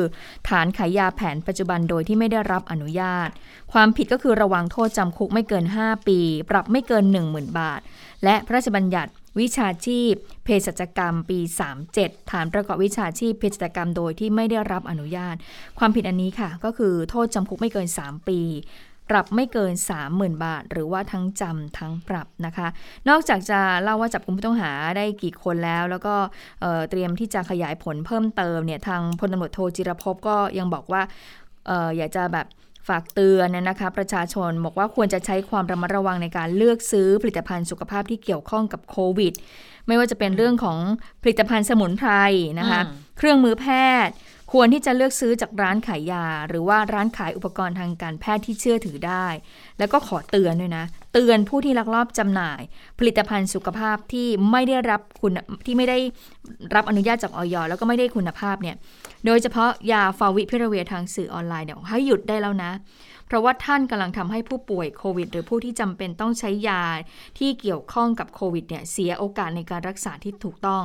[0.48, 3.28] ฐานขายยาแผนปัจจุบันโดยที่ไม่ได้รับอนุญาต
[3.72, 6.18] ความผิดก็คือระวังโทษจำคุกไม่เกิน 5 ปี
[6.50, 7.80] ปรับไม่เกิน 10,000 บาท
[8.24, 10.12] และพระราชบัญญัติ วิชาชีพ
[10.44, 11.38] เภสัชกรรมปี
[11.84, 15.36] 37 ฐานประกอบวิชาชีพเภสัชกรรมโดยที่ไม่ได้รับอนุญาต
[15.78, 18.40] ความผิดอันนี้ค่ะ ก็คือโทษจำคุกไม่เกิน 3 ปี
[19.10, 19.72] ปรับไม่เกิน
[20.08, 22.68] 30,000 บาท หรือว่าทั้งจำทั้งปรับนะคะ
[23.08, 26.14] นอกจากจะเล่าว่าจับกลุ่มผู้ต้องหาได้กี่คนแล้ว แล้วก็
[26.60, 31.02] เเตรียมที่จะขยายผลเพิ่มเติมเนี่ยทางพลตำรวจโทจิรภพก็ยังบอกว่า
[31.70, 32.46] อออยากจะแบบ
[32.88, 39.32] ฝากเตือนนะคะประชาชนบอกว่าควรจะใช้ความระมัดระวังในการเลือกซื้อผลิตภัณฑ์สุขภาพที่เกี่ยวข้องกับโควิด
[39.86, 40.78] ไม่ว่าจะเป็นเรื่องของ
[41.22, 42.10] ผลิตภัณฑ์สมุนไพร
[42.60, 43.66] นะคะอืมเครื่องมือแพ
[44.06, 44.14] ทย์
[44.54, 49.26] ควรที่จะเลือกซื้อจากร้านขายยา หรือว่าร้านขายอุปกรณ์ทางการแพทย์ที่เชื่อถือได้
[49.78, 52.60] แล้วก็ขอเตือนด้วยนะ เตือนผู้ที่ลักลอบจำหน่าย
[52.98, 55.32] ผลิตภัณฑ์สุขภาพที่ไม่ได้รับคุณ
[55.66, 55.98] ที่ไม่ได้
[56.74, 58.76] รับอนุญาตจากออยแล้วก็ไม่ได้คุณภาพเนี่ย
[59.26, 62.72] โดยเฉพาะยาฟาวิพิราเวียทางสื่อออนไลน์เนี่ยให้หยุดได้แล้วนะ
[63.26, 66.84] เพราะว่าท่านกำลังทำให้ผู้ป่วยโควิด หรือผู้ที่จำเป็นต้องใช้ยา
[67.38, 70.82] ที่เกี่ยวข้องกับโควิดเนี่ยเสียโอกาสในการรักษาที่ถูกต้อง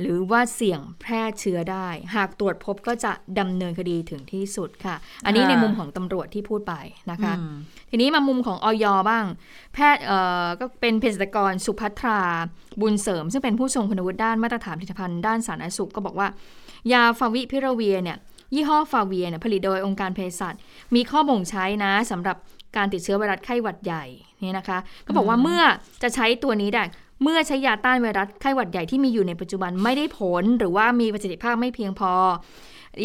[0.00, 6.74] หรือว่าเสี่ยงแพร่เชื้อได้ หากตรวจพบก็จะดำเนินคดีถึงที่สุดค่ะ อันนี้ค่ะในมุมของตำรวจที่พูดไป
[7.10, 7.56] นะคะอืม
[7.90, 9.24] ทีนี้มามุมของออยบ้าง
[9.74, 12.20] แพทย์เอ่อก็เป็นเภสัชกรสุภัทรา
[12.80, 16.28] บุญเสริม ซึ่งเป็นผู้ทรงคุณวุฒิด้านมาตรฐานผลิตภัณฑ์ด้านสาธารณสุขก็บอกว่า
[16.92, 18.18] ยาฟาวิพิราเวียเนี่ย
[18.54, 20.54] ยี่ห้อฟาเวียเนี่ยผลิตโดยองค์การเภสัช
[20.94, 22.36] มีข้อบ่งใช้นะสำหรับ
[22.76, 24.04] การติดเชื้อไวรัสไข้หวัดใหญ่
[24.44, 25.62] นี่นะคะ ก็บอกว่าเมื่อ
[26.02, 26.82] จะใช้ตัวนี้ได้
[27.24, 32.12] เมื่อใช้ยาต้านไวรัสไข้หวัดใหญ่ที่มีอยู่ในปัจจุบันไม่ได้ผล หรือว่ามีประสิทธิภาพไม่เพียงพอ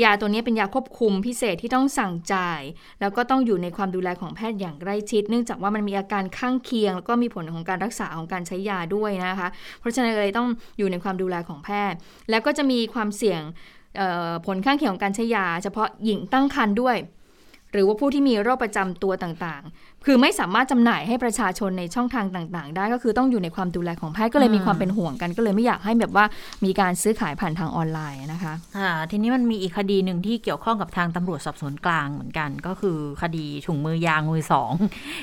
[0.03, 2.61] ยาตัวนี้เป็นยาควบคุมพิเศษที่ต้องสั่งจ่าย
[2.99, 11.97] แล้วก็ต้องอยู่ในความดูแลของแพทย์อย่างใกล้ชิด เนื่องจากว่ามันมีอาการข้างเคียง แล้วก็มีผลของการรักษาของการใช้ยาด้วยนะคะ เพราะฉะนั้นเลยต้องอยู่ในความดูแลของแพทย์
[12.29, 13.41] แล้วก็จะมีความเสี่ยง
[14.45, 16.97] ผลข้างเคียงของการใช้ยา เฉพาะหญิงตั้งครรภ์ด้วย
[17.73, 26.25] หรือว่าผู้ที่มีโรคประจำตัวต่างๆ คือไม่สามารถจำหน่ายให้ประชาชนในช่องทางต่าง ๆ ได้ก็คือต้องอยู่ในความดูแลของแพทย์ก็เลยมีความเป็นห่วงกันก็เลยไม่อยากให้แบบว่า
[26.65, 34.71] มีการซื้อขายผ่านทางออนไลน์นะคะค่ะทีนี้มันมีอีกคดีหนึ่งที่เกี่ยวข้องกับทางตำรวจสอบสวนกลางเหมือนกัน ก็คือคดีถุงมือยางมือสอง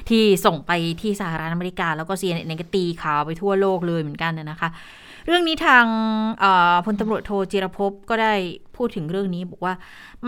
[0.08, 4.68] ที่ส่งไปที่สหรัฐอเมริกา แล้วก็ซีเอ็นก็ตีข่าวไปทั่วโลกเลยเหมือนกันนะคะ
[5.26, 5.86] เรื่องนี้ทาง
[6.84, 8.34] พลตำรวจโทจิรภพก็ได้
[8.76, 9.74] พูดถึงเรื่องนี้บอกว่า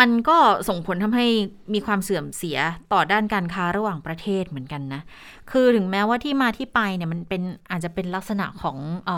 [0.01, 0.37] มันก็
[0.69, 1.27] ส่งผลทำให้
[1.75, 2.59] มีความเสื่อมเสีย
[2.93, 5.03] ต่อด้านการค้าระหว่างประเทศเหมือนกันนะ
[5.51, 8.77] คือถึงแม้ว่าที่มาที่ไปเนี่ยมันเป็นอาจจะเป็นลักษณะของ
[9.09, 9.11] อ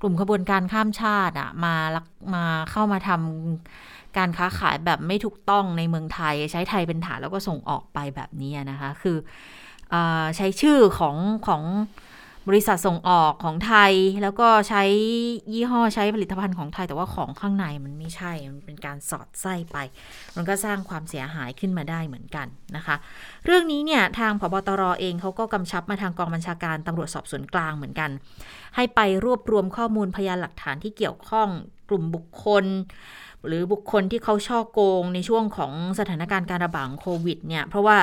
[0.00, 1.74] กลุ่มขบวนการข้ามชาติอะมา
[2.34, 9.16] มาเข้ามาทำการค้าขายแบบไม่ถูกต้องในเมืองไทย ใช้ไทยเป็นฐานแล้วก็ส่งออกไปแบบนี้นะคะ คือ
[9.92, 9.94] อ
[10.36, 11.62] ใช้ชื่อของของ
[12.48, 14.82] บริษัทส่งออกของไทย แล้วก็ใช้
[15.52, 19.76] ยี่ห้อใช้ผลิตภัณฑ์ของไทย แต่ว่าของข้างในมันไม่ใช่ มันเป็นการสอดไส้ไป
[20.36, 22.96] มันก็สร้างความเสียหายขึ้นมาได้เหมือนกันนะคะ
[23.44, 28.10] เรื่องนี้เนี่ยทางพบตรเองเขาก็กำชับมาทางกองบัญชาการตำรวจสอบสวนกลางเหมือนกัน
[28.76, 31.48] ให้ไปรวบรวมข้อมูลพยานหลักฐานที่เกี่ยวข้อง
[31.88, 32.64] กลุ่มบุคคล
[33.46, 37.96] หรือบุคคลที่เขาช่อโกงในช่วงของสถานการณ์การระบาดโควิดเนี่ยเพราะว่า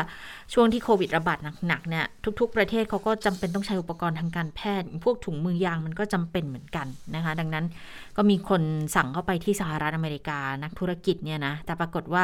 [0.53, 2.05] ช่วงที่โควิดระบาดหนักๆเนี่ย
[2.39, 7.65] ทุก ๆ ประเทศเขาก็จำเป็นต้องใช้อุปกรณ์ทางการแพทย์ พวกถุงมือยางมันก็จำเป็นเหมือนกันนะคะ ดังนั้น
[8.17, 8.61] ก็มีคน
[8.95, 12.23] สั่งเข้าไปที่สหรัฐอเมริกานักธุรกิจเนี่ยนะแต่ปรากฏว่า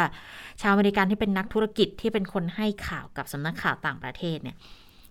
[0.62, 4.56] ชาวอเมริกันที่เป็นนักธุรกิจที่เป็นคนให้ข่าวกับสำนักข่าวต่างประเทศเนี่ย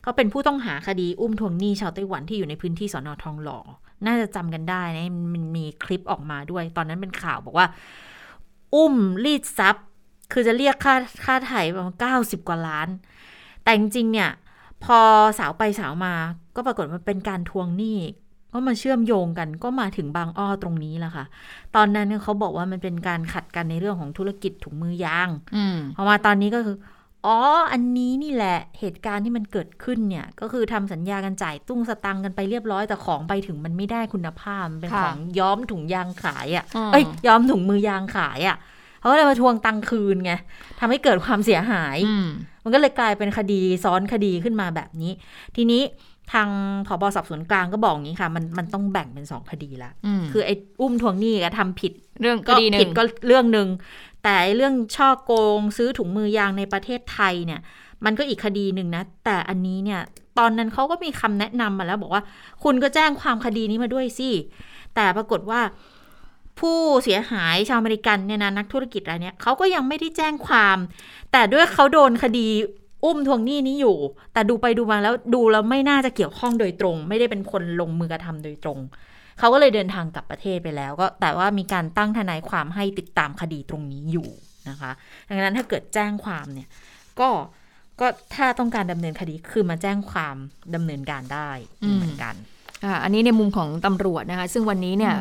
[0.03, 3.61] เขาเป็นผู้ต้องหาคดีอุ้มทวงหนี้ชาวไต้หวันที่อยู่ในพื้นที่สอนอทองหล่อ
[4.07, 7.67] น่าจะจำกันได้นะมันมีคลิปออกมาด้วย ตอนนั้นเป็นข่าวบอกว่า
[8.75, 9.87] อุ้มรีดทรัพย์
[10.33, 12.89] คือจะเรียกค่าค่าไถ่ประมาณเก้าสิบกว่าล้าน
[13.63, 14.31] แต่จริงเนี่ย
[14.85, 14.99] พอ
[15.39, 16.15] สาวไปสาวมา
[16.57, 17.99] ก็ปรากฏว่าเป็นการทวงหนี้
[18.53, 21.25] ก็มาเชื่อมโยงกันก็มาถึงบางอ้อตรงนี้แหละค่ะ
[21.77, 25.29] ตอนนั้นเขาบอกว่ามันเป็นการขัดกันในเรื่องของธุรกิจถุงมือยาง
[25.97, 26.77] พอมาตอนนี้ก็คือ
[27.27, 27.37] อ๋อ
[27.73, 38.57] อันนี้นี่แหละเหตุการณ์ที่มันเกิดขึ้นเนี่ย ก็คือทำสัญญากันจ่ายตุ้งสตังกันไปเรียบร้อย แต่ของไปถึงมันไม่ได้คุณภาพเป็นของย้อมถุงยางขายอะ่ะเอ้ยย้อมถุงมือยางขายอะ่ะ
[39.01, 40.33] เขาก็เลยมาทวงตังคืนไง
[40.81, 41.97] ทำให้เกิดความเสียหาย
[42.65, 45.13] มันก็เลยกลายเป็นคดีซ้อนคดีขึ้นมาแบบนี้
[45.57, 45.83] ทีนี้
[46.33, 46.49] ทาง
[46.87, 49.91] ผบสอบสวนกลางก็บอกงี้ค่ะ มันมันต้องแบ่งเป็นสองคดีละ
[50.33, 53.69] คือไอ้อุ้มทวงหนี้ก็ทำผิด เรื่องก็ผิดก็เรื่องหนึ่ง
[54.25, 57.61] แต่เรื่องช่อโกงซื้อถุงมือยางในประเทศไทยเนี่ย
[58.05, 60.01] มันก็อีกคดีหนึ่งนะ แต่อันนี้เนี่ย
[60.39, 62.23] ตอนนั้นเขาก็มีคำแนะนำมาแล้วบอกว่า
[62.65, 64.31] คุณก็แจ้งความคดีนี้มาด้วยสิ
[64.95, 65.61] แต่ปรากฏว่า
[66.61, 70.77] ผู้เสียหายชาวอเมริกันเนี่ยนะนักธุรกิจรายนี้เขาก็ยังไม่ได้แจ้งความ
[71.33, 72.49] แต่ด้วยเขาโดนคดี
[73.05, 73.97] อุ้มทวงหนี้นี้อยู่
[74.33, 78.79] แต่ดูไปดูมาแล้วดูแล้วไม่น่าจะเกี่ยวข้องโดยตรง ไม่ได้เป็นคนลงมือกระทำโดยตรง
[79.41, 84.29] เขาก็เลยเดินทางกลับประเทศไปแล้ว ก็แต่ว่ามีการตั้งทนายความให้ติดตามคดีตรงนี้อยู่
[84.69, 84.91] นะคะ
[85.29, 86.69] ดังนั้นถ้าเกิดแจ้งความเนี่ย
[87.21, 87.29] ก็
[88.01, 90.37] ก็ถ้าต้องการดำเนินคดีคือมาแจ้งความ
[90.75, 91.51] ดำเนินการได้
[91.97, 92.37] เหมือนกัน
[93.05, 95.15] อันนี้ในมุมของตำรวจนะคะ ซึ่งวันนี้เนี่ย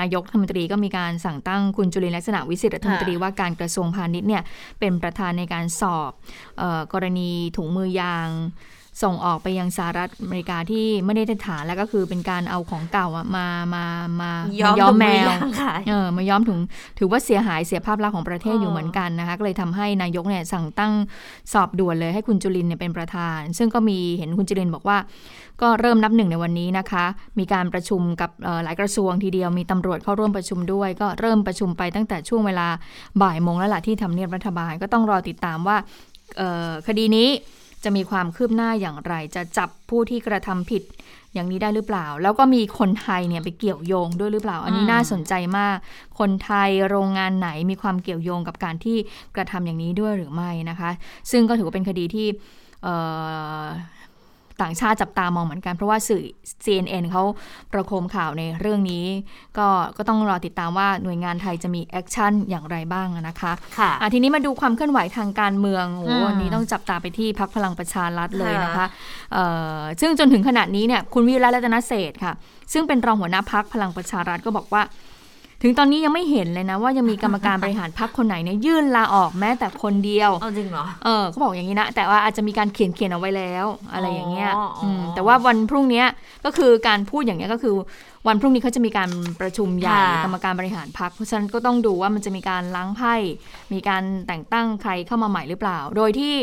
[0.00, 4.42] นายกรัฐมนตรีก็มีการสั่งตั้งคุณจุลินลักษณะวิสิทธิรัฐมนตรีว่าการกระทรวงพาณิชย์เนี่ย
[4.80, 6.12] เป็นประธานในการสอบ
[6.92, 8.28] กรณีถุงมือยาง
[9.02, 13.84] ส่งออกไปยังสหรัฐอเมริกาที่ไม่ได้ฐานแล้วก็คือเป็นการเอาของเก่ามามา
[14.20, 14.30] มา
[14.80, 15.28] ย้อมแมว
[15.88, 16.58] เออมาย้อมถุง
[16.98, 20.92] ถือว่าเสียหายเสียภาพลักษณ์ของประเทศอยู่เหมือนกันนะคะก็เลยทำให้นายกเนี่ยสั่งตั้ง
[21.52, 24.98] สอบด่วนเลยให้คุณจุลินเนี่ยเป็นประธาน ซึ่งก็มีเห็นคุณจุลินบอกว่า
[25.62, 27.04] ก็เริ่มนับหนึ่งในวันนี้นะคะ
[27.38, 28.30] มีการประชุมกับ
[28.64, 32.68] หลายกระทรวงทีเดียวมีตำรวจเข้าร่วมประชุมด้วย ก็เริ่มประชุมไปตั้งแต่ช่วงเวลา
[33.22, 35.76] บ่ายโมงแล้วล่ะที่ทำเนียบรัฐบาลก็ต้องรอติดตามว่า
[36.86, 37.28] คดีนี้
[37.84, 40.82] จะมีความคืบหน้าอย่างไร จะจับผู้ที่กระทำผิด
[41.34, 45.76] อย่างนี้ได้หรือเปล่า แล้วก็มีคนไทยเนี่ยไปเกี่ยวโยงด้วยหรือเปล่า อันนี้น่าสนใจมาก
[46.18, 48.96] คนไทยโรงงานไหนมีความเกี่ยวโยงกับการที่
[49.36, 50.90] กระทำอย่างนี้ด้วยหรือไม่นะคะ
[51.30, 52.28] ซึ่งก็ถือว่าเป็นคดีที่
[54.62, 56.22] ต่างชาติจับตามองเหมือนกันเพราะว่าสื่อ
[56.64, 57.22] CNN เขา
[57.72, 59.04] ประโคมข่าวในเรื่องนี้
[59.58, 68.86] ก็ก็ต้องรอติดตามว่าหน่วยงานไทยจะมี action อย่างไรบ้างนะคะค่ะทีนี้มาดูความเคลื่อนไหวทางการเมืองโอ้วันนี้ต้องจับตาไปที่พรรคพลังประชารัฐเลยนะคะ
[70.00, 72.32] ซึ่งจนถึงขณะนี้เนี่ยคุณวิรัชรัตนเศรษฐค่ะ
[72.72, 74.82] ซึ่งเป็นรองหัวหน้าพักพลังประชารัฐก็บอกว่า
[75.62, 84.50] ถึงตอนนี้ยังไม่เห็นเลยนะ ว่ายังมีกรรมการบริหารพักคนไหนเนี่ยยื่นลาออกแม้แต่คนเดียวเอาจริงเหรอเออเขาบอกอย่างนี้นะ แต่ว่าอาจจะมีการเขียนเขียนเอาไว้แล้ว อะไรอย่างเงี้ย
[85.14, 86.04] แต่ว่าวันพรุ่งนี้
[86.44, 87.74] ก็คือการพูดอย่างเงี้ยก็คือ
[88.28, 93.14] วันพรุ่งนี้เขาจะมีการประชุมใหญ่ค่ะกรรมการบริหารพักเพราะฉะนั้นก็ต้องดูว่ามันจะมีการล้างไพ่
[93.72, 96.34] มีการแต่งตั้งใครเข้ามาใหม่หรือเปล่า โดยที่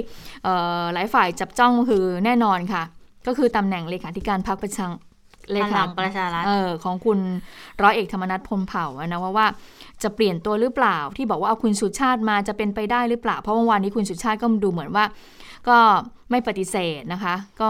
[0.44, 2.84] เอ่อหลายฝ่ายจับจ้องก็คือแน่นอนค่ะ
[3.28, 4.92] ก็คือตำแหน่งเลขาธิการพักประชัง
[5.52, 7.20] เลพขาลังประชารัฐเออของคุณ
[7.82, 9.48] ร้อยเอกธรรมนัฐพรหมเผ่าอะนะว่าว่า
[10.04, 15.06] จะเปลี่ยนตัวหรือเปล่าที่บอกว่าเอาคุณสุชาติมาจะเป็นไปได้หรือเปล่า เพราะเมื่อวานนี้คุณสุชาติก็ดูเหมือนว่า
[15.70, 15.78] ก็
[16.32, 17.68] ไม่ปฏิเสธนะคะ ก็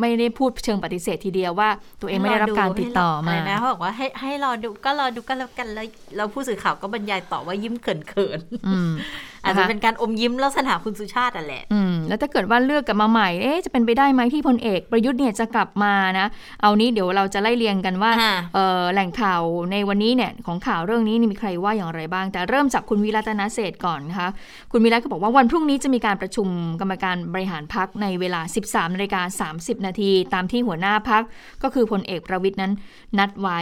[0.00, 1.68] ไม่ได้พูดเชิงปฏิเสธทีเดียวว่า
[2.00, 5.86] ตัวเองไม่ได้รับการติดต่อมาให้รนะเขาบอกว่าให้ให้รอดูก็รอดูก็แล้วกันแล้ว
[6.16, 16.26] แล้วผู้สื่อข่าวก็บรรยายต่อว่ายิ้มเขินเขินๆ อืมอาจจะเป็นการอมยิ้มลักษณะคุณสุชาติอะแหละอืมแล้วถ้าเกิดว่าเลือกกลับมาใหม่เอ๊ะจะเป็นไปได้ไหมที่พลเอกประยุทธ์เนี่ยจะกลับมานะ
[16.62, 24.28] เอานี้เดี๋ยวเราจะไล่เรียงกันว่าค่ะเอ่อแหล่งข่าวในวันนี้เนี่ยของข่าวเรื่องนี้นี่มีใครว่าอย่างไรบ้าง แต่เริ่มจากคุณวิรัตนเศรษฐ์ก่อนนะคะ
[24.72, 26.48] คุณวิรัตก็บอกว่าวันพรุ่งนี้จะมีการประชุม
[26.80, 31.22] กรรมการบริหารพักในเวลา 13นาฬิกา30 นาทีตามที่หัวหน้าพัก
[31.62, 32.72] ก็คือพลเอกประวิทย์นั้น
[33.18, 33.60] นัดไว้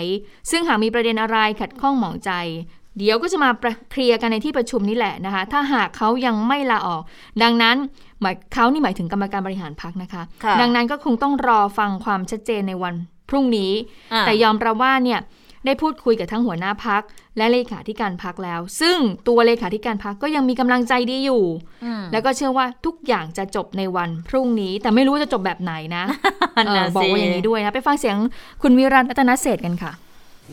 [0.51, 2.33] ซึ่งหากมีประเด็นอะไรขัดข้องหมองใจ
[2.97, 7.03] เดี๋ยวก็จะมาประเคลียร์กันในที่ประชุมนี้แหละนะคะ ถ้าหากเขายังไม่ลาออก
[7.43, 7.77] ดังนั้น
[8.21, 12.95] หมายเขานี่หมายถึงกรรมการบริหารพักนะคะค่ะดังนั้นก็คงต้องรอฟังความชัดเจนในวัน
[13.29, 13.73] พรุ่งนี้
[14.13, 15.21] อะแต่ยอมรับว่าเนี่ย
[15.67, 17.03] ได้พูดคุยกับทั้งหัวหน้าพัก
[17.37, 18.97] และเลขาธิการพักแล้ว ซึ่ง
[19.29, 21.45] ตัวเลขาธิการพักก็ยังมีกำลังใจดีอยู่
[21.85, 26.05] อืมแล้วก็เชื่อว่าทุกอย่างจะจบในวันพรุ่งนี้ แต่ไม่รู้ว่าจะจบแบบไหนนะ
[26.57, 28.17] นั่นเออน่ะบอกว่าสิอย่างนี้ด้วยนะ ไปฟังเสียง
[28.63, 29.93] คุณวิรัตรัตนเศรษฐ์กันค่ะ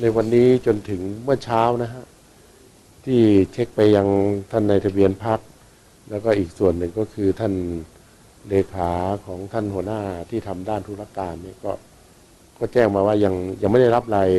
[0.01, 2.03] ในวันนี้จนถึงเมื่อเช้านะฮะ
[3.11, 4.07] ที่เช็คไปยัง
[4.51, 5.39] ท่านในทะเบียนพัก
[6.09, 7.53] แล้วก็อีกส่วนหนึ่งก็คือท่าน
[8.49, 8.91] เลขา
[9.25, 11.71] ของท่านหัวหน้าที่ทำด้านธุรการนี่ก็
[12.59, 14.29] ก็แจ้งมาว่ายังยังไม่ได้รับราย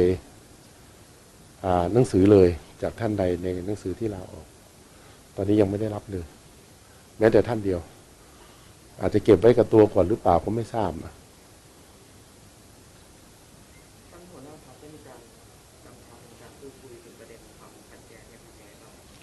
[1.65, 2.49] อ่าหนังสือเลย
[2.83, 4.47] จากท่านใดในหนังสือที่ลาออก
[5.37, 6.25] ตอนนี้ยังไม่ได้รับเลย
[7.19, 7.81] แม้แต่ท่านเดียว
[9.01, 11.13] อาจจะเก็บไว้กับตัวก่อนหรือเปล่าก็ไม่ทราบนะ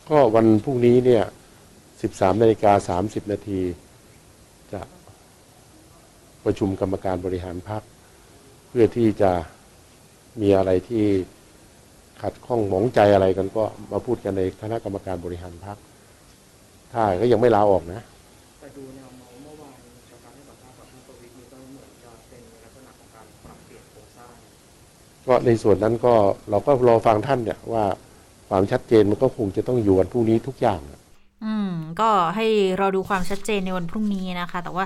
[0.09, 1.23] ก็วันพรุ่งนี้เนี่ย
[1.81, 3.61] 13นาฬิกา30 นาที
[4.73, 4.81] จะ
[6.45, 7.81] ประชุมกรรมการบริหารพัก
[8.67, 9.31] เพื่อที่จะ
[10.41, 11.05] มีอะไรที่
[12.21, 15.77] ขัดข้องหมองใจอะไรกันก็มาพูดกันในคณะกรรมการบริหารพัก
[16.93, 18.01] ถ้าก็ยังไม่ลาออกนะ
[18.59, 24.31] แต่ดูแนวโน้มเมื่อวานจากการให้สัมภาษณ์กับพี่ประวิตรนี่ก็เหมือนจะเป็นในลักษณะของการปรับเปลี่ยนโครงสร้าง
[25.27, 26.13] ก็ในส่วนนั้นก็
[26.49, 27.83] เราก็รอฟังท่านเนี่ยว่า
[28.49, 30.99] ความชัดเจนมันก็คงจะต้องอยู่วันพรุ่งนี้ทุกอย่างอะ
[31.45, 32.45] อืม ก็ให้
[32.79, 34.85] รอดูความชัดเจนในวันพรุ่งนี้นะคะ แต่ว่า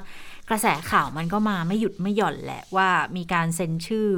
[0.50, 4.10] กระแสข่าวมันก็มาไม่หยุดไม่หย่อนแหละว่ามีการเซ็นชื่อ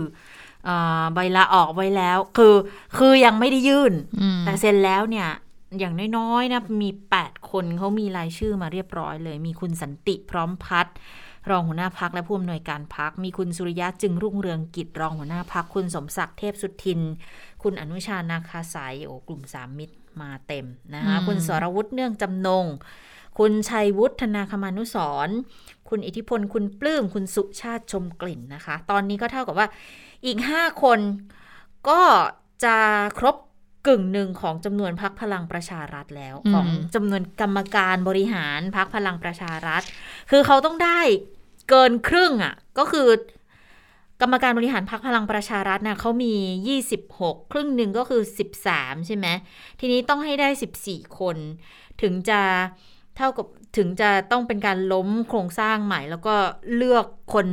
[0.66, 2.56] เอ่อใบลาออกไว้แล้ว คือ
[2.98, 5.30] คือยังไม่ได้ยื่นอืมแต่เซ็นแล้วเนี่ย
[5.80, 10.96] อย่างน้อยๆนะมี 8 คนเขามีรายชื่อมาเรียบร้อยเลย มีคุณสันติพร้อมพัฒน์
[11.50, 17.00] รองหัวหน้าพักและผู้อำนวยการพัก มีคุณสุริยะจึงรุ่งเรืองกิจรองหัวหน้าพักคุณสมศักดิ์เทพสุทิน
[17.64, 22.66] คุณอนุชานาคาสายโอ้กลุ่มสามมิตรมาเต็มนะคะอืมคุณสรวุฒิเนื่องจำนง
[23.40, 24.98] คุณชัยวุฒิธนาคมานุส
[25.28, 25.38] รณ์
[25.90, 29.68] คุณอิทธิพลคุณปลื้มคุณสุชาติชมกลิ่นนะคะ ตอนนี้ก็เท่ากับว่า
[30.26, 31.00] อีก 5 คน
[31.90, 32.02] ก็
[32.64, 32.78] จะ
[33.20, 33.36] ครบ
[33.88, 39.82] กึ่งหนึ่งของจำนวนพักพลังประชารัฐแล้วอืมของจำนวนกรรมการบริหารพักพลังประชารัฐ
[40.32, 41.00] คือเขาต้องได้
[41.70, 43.08] เกินครึ่งอะ ก็คือ
[44.22, 46.34] กรรมการบริหารพักพลังประชารัฐน่ะเขามี
[46.94, 48.22] 26 ครึ่งหนึ่งก็คือ
[48.64, 49.28] 13 ใช่ไหม
[49.80, 50.50] ทีนี้ต้องให้ได้
[50.84, 51.38] 14 คน
[52.02, 52.42] ถึงจะ
[53.18, 56.36] เท่ากับถึงจะต้องเป็นการล้มโครงสร้างใหม่ แล้วก็
[56.76, 57.48] เลือกคน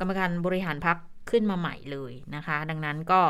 [0.00, 0.96] กรรมการบริหารพัก
[1.30, 3.20] ขึ้นมาใหม่เลยนะคะ ดังนั้นก็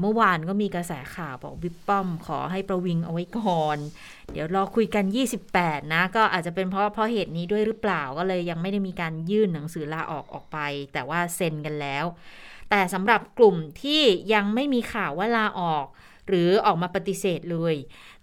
[0.00, 3.78] เมื่อวานก็มีกระแสข่าวบอกวิปป้อมขอให้ประวิงเอาไว้ก่อน
[4.32, 5.04] เดี๋ยวรอคุยกัน
[5.48, 10.58] 28 นะ ก็อาจจะเป็นเพราะเพราะเหตุนี้ด้วยหรือเปล่าก็เลยยังไม่ได้มีการยื่นหนังสือลาออกออกไป
[10.92, 12.04] แต่ว่าเซ็นกันแล้ว
[12.70, 14.02] แต่สำหรับกลุ่มที่
[14.34, 15.86] ยังไม่มีข่าวว่าลาออก
[16.28, 17.74] หรือออกมาปฏิเสธเลย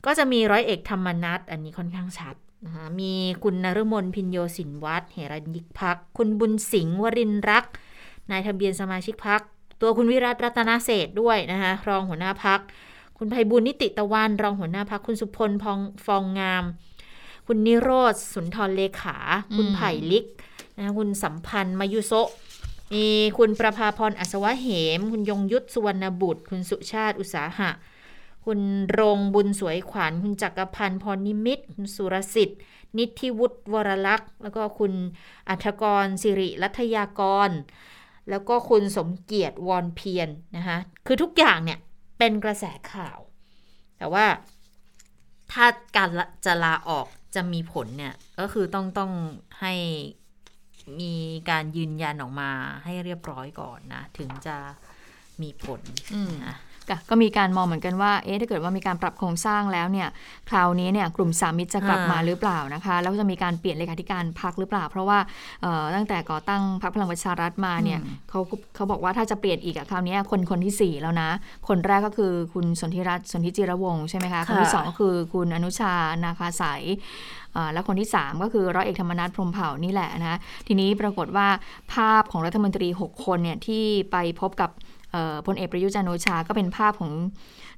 [0.05, 7.65] ก็จะมีร้อยเอกธรรมนัฐอันนี้ค่อนข้างชัดนะคะมีคุณนฤมลพินโยสินวัตรเหรัญยิกพัก คุณบุญสิงห์วรินรัก
[8.31, 9.41] นายทะเบียนสมาชิกพัก
[9.81, 12.59] ตัวคุณวิรัตรัตนเศษด้วยนะคะรองหัวหน้าพัก
[13.17, 16.63] คุณไพบุญนิติตะวัน รองหัวหน้าพักคุณสุพลพองฟองงาม
[17.47, 19.17] คุณนิโรธสุนทรเลขา
[19.55, 20.25] คุณไผ่ลิก
[20.77, 22.29] นะคุณสัมพันธ์มายุโซะ
[22.93, 27.69] มีคุณประภาพรอัศวะเหม คุณยงยุทธสุวรรณบุตร คุณสุชาติอุตสาหะ
[28.45, 28.59] คุณ
[28.99, 32.59] รงบุญสวยขวัญ คุณจักรพันธ์พรนิมิตคุณสุรสิทธิ์
[32.97, 34.93] นิธิวุฒิวรลักษ์ แล้วก็คุณ
[35.49, 37.49] อัธกรสิริรัตยากร
[38.29, 41.79] แล้วก็คุณสมเกียรติวอนเพียนนะคะคือทุกอย่างเนี่ย
[42.17, 43.19] เป็นกระแสข่าว
[43.97, 44.25] แต่ว่า
[45.51, 46.09] ถ้าการ
[46.45, 49.11] จะลาออกจะมีผลเนี่ย ก็คือต้องต้อง
[49.61, 49.73] ให้
[50.99, 51.13] มี
[51.49, 52.51] การยืนยันออกมา
[52.85, 54.57] ให้เรียบร้อยก่อนนะ ถึงจะ
[55.41, 55.81] มีผล
[56.45, 56.55] นะ
[57.09, 60.07] ก็มีการมองเหมือนกันว่า เอ๊ะ ถ้าเกิดว่ามีการปรับโครงสร้างแล้วเนี่ย
[60.49, 65.19] คราวนี้เนี่ยกลุ่มสามมิตรจะกลับอ่ามมาหรือเปล่านะคะ แล้วก็จะมีการเปลี่ยนเลขาธิการพักหรือเปล่า เพราะว่า
[65.61, 68.39] เอ่อตั้งแต่ก่อตั้งพรรคพลังประชารัฐมาเนี่ยเขา
[68.75, 71.29] เขาบอกว่าถ้าจะเปลี่ยนอีกอะคราวนี้คนคนที่สี่แล้วนะ
[71.67, 76.83] คนแรกก็คือคุณสนธิรัตน์สนธิจิรวงศ์ใช่ไหมคะ คนที่สองก็คือคุณอนุชา นาคาสาย
[77.55, 81.47] อ่าและคนที่ 3 ก็คือร้อยเอกธรรมนัฐพรหมเผ่านี่แหละนะทีนี้ปรากฏว่า
[81.93, 84.96] ภาพของรัฐมนตรี 6 คนเนี่ยที่ไปพบกับเอ่อ
[85.45, 87.11] พลเอกประยุทธ์จันทร์โอชาก็เป็นภาพของ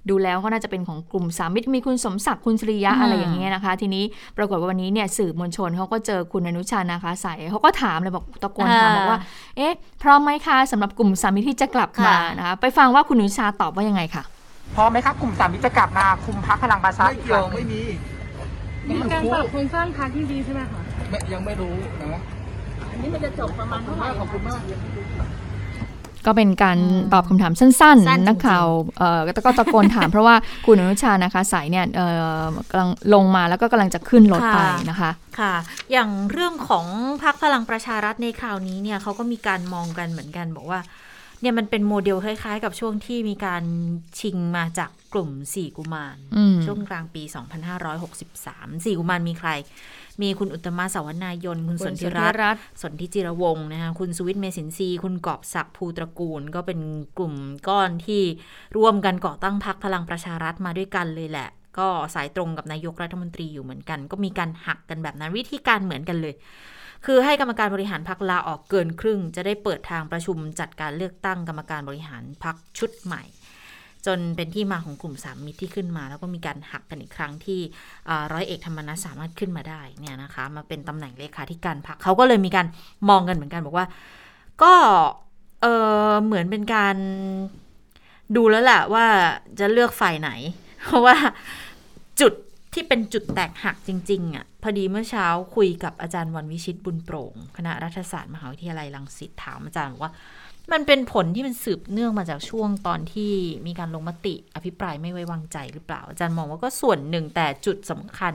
[0.09, 4.03] ดูแล้วก็น่าจะเป็นของกลุ่มสามมิตรมีคุณสมศักดิ์คุณสุริยะอืมอะไรอย่างเงี้ยนะคะ ทีนี้
[4.37, 9.19] ปรากฏว่าวันนี้เนี่ยสื่อมวลชนเขาก็เจอคุณอนุชานาคาสายเขาก็ถามเลยบอกตะโกนถามบอกว่า
[9.57, 14.23] เอ๊ะพร้อมไหมคะสำหรับกลุ่มสามมิตรที่จะกลับมานะคะไปฟังว่าคุณอนุชาตอบว่ายังไงค่ะ
[14.75, 17.81] พร้อมไหมครับกลุ่มสามมิตรจะกลับมาคุมพักพลังประชารัฐไม่อีกคเกี่ยวรั้งหนึ่งไม่มี
[18.87, 22.21] มีการปรับโครงสร้างพรรคที่ดีใช่ไหมคะไม่ยังไม่รู้นะ
[22.89, 24.59] อันนี้มันจะจบประมาณเท่าไหร่ขอบคุณมาก
[26.25, 28.65] ก็เป็นการอืมตอบคำถามสั้นสั้นจริงๆๆนักข่าว
[28.97, 32.08] เอ่อก็ก็ตะโกนถามเพราะว่าคุณอนุชานะคะสายเนี่ยเอ่
[32.41, 35.53] อกำลังลงมาแล้วก็กำลังจะขึ้นรถไปนะคะค่ะ
[35.91, 36.86] อย่างเรื่องของ
[37.23, 40.82] พรรคพลังประชารัฐในคราวนี้เนี่ยเขาก็มีการมองกันเหมือนกันบอกว่า
[41.41, 43.63] เนี่ยมันเป็นโมเดลคล้ายๆ กับช่วงที่มีการ
[44.19, 47.23] ชิงมาจากกลุ่มสี่กุมารอืมช่วงกลางปี
[48.03, 49.49] 2563สี่กุมารมีใคร
[50.21, 56.79] มีคุณอุตตมะสาวนายน คุณสนธิรัตน์รัตน์สนธิจิรวงศ์นะคะคุณสุวิทย์เมสินทรีย์คุณกอบศักดิ์ภูตระกูล ก็เป็น
[57.17, 57.36] กลุ่ม
[57.67, 58.23] ก้อนที่
[58.77, 66.34] ร่วมกันก่อตั้งพรรคพลังประชารัฐมาด้วยกันเลยแหละก็สายตรงกับนายกรัฐมนตรีอยู่เหมือนกัน ก็มีการหักกันแบบนั้นวิธีการเหมือนกันเลย
[67.05, 73.23] คือให้กรรมการบริหารพรรคลาออกเกินครึ่ง จะได้เปิดทางประชุมจัดการเลือกตั้งกรรมการบริหารพรรคชุดใหม่
[74.07, 77.59] จนเป็นที่มาของกลุ่มสามมิตรที่ขึ้นมา แล้วก็มีการหักกันอีกครั้งที่
[78.31, 82.65] ร้อยเอกธรรมนัฐสามารถขึ้นมาได้เนี่ยนะคะมาเป็นตำแหน่งเลขาธิการพรรคเขาก็เลยมีการ
[83.09, 83.88] มองกันเหมือนกันบอกว่า
[84.63, 84.73] ก็
[85.62, 85.65] เอ
[86.09, 86.95] อเหมือนเป็นการ
[88.35, 89.05] ดูแล้วแหละว่า
[89.59, 90.31] จะเลือกฝ่ายไหน
[90.85, 91.15] เพราะว่า
[92.21, 92.33] จุด
[92.73, 100.13] ที่เป็นจุดแตกหักจริงๆอะพอดีเมื่อเช้าคุยกับอาจารย์วันวิชิตบุญโปร่ง คณะรัฐศาสตร์มหาวิทยาลัยรังสิตถามอาจารย์บอกว่า
[100.71, 103.34] มันเป็นผลที่มันสืบเนื่องมาจากช่วงตอนที่
[103.67, 108.34] มีการลงมติ อภิปรายไม่ไว้วางใจหรือเปล่า อาจารย์มองว่าก็ส่วนหนึ่งแต่จุดสำคัญ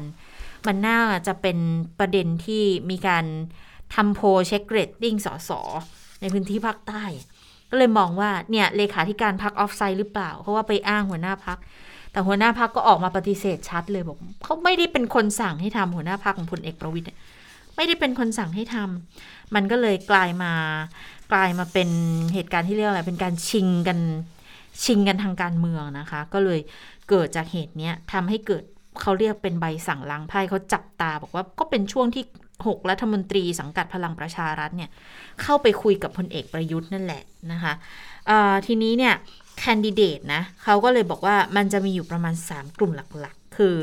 [0.67, 1.59] มันน่าจะเป็น
[1.99, 3.25] ประเด็นที่มีการ
[3.95, 5.51] ทำโพลเช็คเรตติ้งสส
[6.21, 7.05] ในพื้นที่ภาคใต้
[7.71, 11.59] ก็เลยมองว่าเนี่ยเลขาธิการพรรค offside หรือเปล่า เพราะว่าไปอ้างหัวหน้าพรรค
[12.13, 17.07] แต่หัวหน้าพรรคก็ออกมาปฏิเสธชัดเลยบอกเขาไม่ได้เป็นคนสั่งให้ทำหัวหน้าพรรคของพลเอกประวิตร
[17.77, 20.53] ไม่ได้เป็นคนสั่งให้ทำมันก็เลยกลายมา
[21.33, 21.89] กลายมาเป็น
[22.35, 23.99] เหตุการณ์ที่เรียกอะไรเป็นการชิงกัน
[24.85, 26.61] ชิงกันทางการเมืองนะคะ ก็เลย
[27.09, 28.63] เกิดจากเหตุเนี้ยทำให้เกิด
[29.01, 32.25] เขาเรียกเป็นใบสั่งล้างไพ่เขาจับตาบอกว่าก็เป็นช่วงที่
[32.67, 34.91] หกรัฐมนตรีสังกัดพลังประชารัฐเนี่ย
[35.43, 37.73] เข้าไปคุยกับพลเอกประยุทธ์นั่นแหละนะคะ
[38.67, 39.15] ทีนี้เนี่ย
[39.59, 43.77] แคนดิเดตนะเขาก็เลยบอกว่ามันจะมีอยู่ประมาณ 3 กลุ่มหลักๆ คือ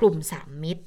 [0.00, 0.84] กลุ่ม 3 มิตร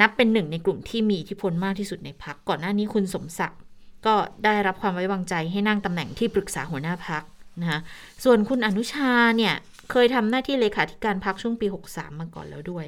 [0.00, 3.60] นับเป็นหนึ่งในกลุ่มที่มีอิทธิพลมากที่สุดในพักก่อนหน้านี้คุณสมศักดิ์
[4.06, 7.22] ก็ได้รับความไว้วางใจให้นั่งตำแหน่งที่ปรึกษาหัวหน้าพัก
[7.60, 7.80] นะคะ
[8.24, 9.54] ส่วนคุณอนุชาเนี่ย
[9.90, 12.86] เคยทำหน้าที่เลขาธิการพักช่วงปี 63 มาก่อนแล้วด้วย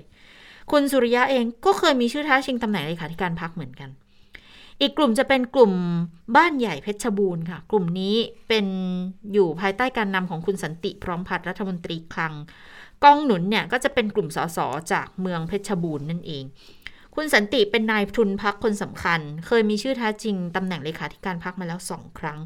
[0.71, 3.91] คุณสุริยะเองก็เคยมีชื่อท้าชิงตำแหน่งเลขาธิการพักเหมือนกัน
[4.81, 5.73] อีกกลุ่มจะเป็นกลุ่ม
[6.37, 8.17] บ้านใหญ่เพชรบูรณ์ค่ะ กลุ่มนี้
[8.49, 8.67] เป็น
[9.33, 12.35] อยู่ภายใต้การนำของคุณสันติพร้อมพัฒน์รัฐมนตรีคลัง
[13.05, 14.59] กองหนุนเนี่ยก็จะเป็นกลุ่มสส
[14.93, 16.45] จากเมืองเพชรบูรณ์นั่นเอง
[17.15, 22.39] คุณสันติเป็นนายทุนพักคนสำคัญ เคยมีชื่อท้าจริงตำแหน่งเลขาธิการพักมาแล้วสองครั้ง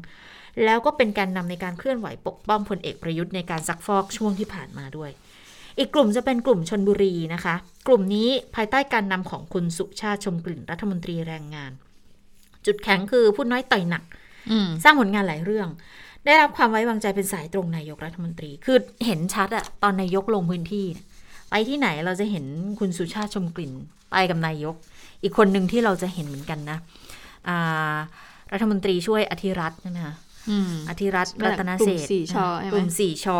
[0.63, 5.11] แล้วก็เป็นการนำในการเคลื่อนไหวปกป้องพลเอกประยุทธ์ในการซักฟอกช่วงที่ผ่านมาด้วย
[5.79, 7.55] อีกกลุ่มจะเป็นกลุ่มชนบุรีนะคะ
[7.87, 11.71] กลุ่มนี้ภายใต้การนำของคุณสุชาติชมกลิ่นรัฐมนตรีแรงงาน
[12.65, 14.03] จุดแข็งคือพูดน้อยต่อยหนัก
[14.51, 15.67] อืมสร้างผลงานหลายเรื่อง
[16.25, 21.05] ได้รับความไว้วางใจเป็นสายตรงนายกรัฐมนตรี คือเห็นชัดอะตอนนายกลงพื้นที่เนี่ย
[21.49, 22.45] ไปที่ไหนเราจะเห็น
[22.79, 23.73] คุณสุชาติชมกลิ่น
[24.11, 24.75] ไปกับนายก
[25.23, 26.77] อีกคนหนึ่งที่เราจะเห็นเหมือนกันนะ
[27.47, 27.95] อ่า
[28.53, 30.15] รัฐมนตรีช่วยอธิรัตน์ใช่ไหมคะ
[30.49, 33.39] อืมอธิรัตน์รัตนเศรษกลุ่มสี่ชอใช่ไหมกลุ่มสี่ชอ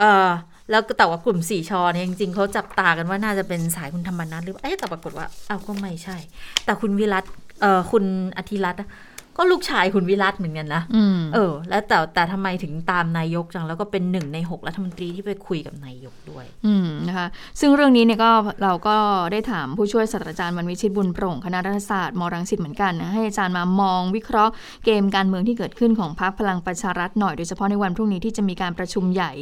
[0.00, 0.28] เออ
[0.70, 6.16] แล้วก็แต่ว่ากลุ่มสี่ชอเนี่ยจริงๆเขาจับตากันว่าน่าจะเป็นสายคุณธรรมนัฐหรือเปล่าเอ๊ะแต่ปรากฏว่าอ้าวก็ไม่ใช่
[6.64, 7.24] แต่คุณวิรัต
[7.60, 8.04] เออคุณ
[8.38, 8.88] อธิรัตน์อะ
[9.36, 17.26] ก็ลูกชายคุณวิรัตเหมือนกันนะอืมเออ แล้วแต่แต่ทำไมถึงตามนายกจังแล้วก็เป็นหนึ่งในหกรัฐมนตรีที่ไปคุยกับนายกด้วย อืมนะคะ
[17.60, 18.30] ซึ่งเรื่องนี้เนี่ยก็
[18.62, 18.96] เราก็
[19.32, 24.52] ได้ถามผู้ช่วยศาสตราจารย์วันวิชิตบุญโปร่งคณะรัฐศาสตร์มรังสิตเหมือนกันนะให้อาจารย์มามองวิเคราะห์
[24.84, 29.32] เกมการเมืองที่เกิดขึ้นของพรรคพลังประชารัฐหน่อยโดยเฉพาะในวันพรุ่งนี้ที่จะมีการประชุมใหญ่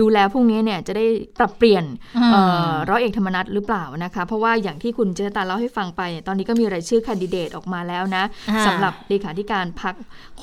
[0.00, 1.06] ดูแลพรุ่งนี้เนี่ยจะได้
[1.38, 1.84] ปรับเปลี่ยน
[2.16, 9.94] อืมเอ่อร้อยเอกธรรมนัฐหรือเปล่านะคะ เพราะว่าอย่างที่คุณเจษตาเล่าให้ฟังไปเนี่ยตอนนี้ก็มีรายชื่อแคนดิเดตออกมาแล้วนะอ่าสำหรับเลขขาธิการพัก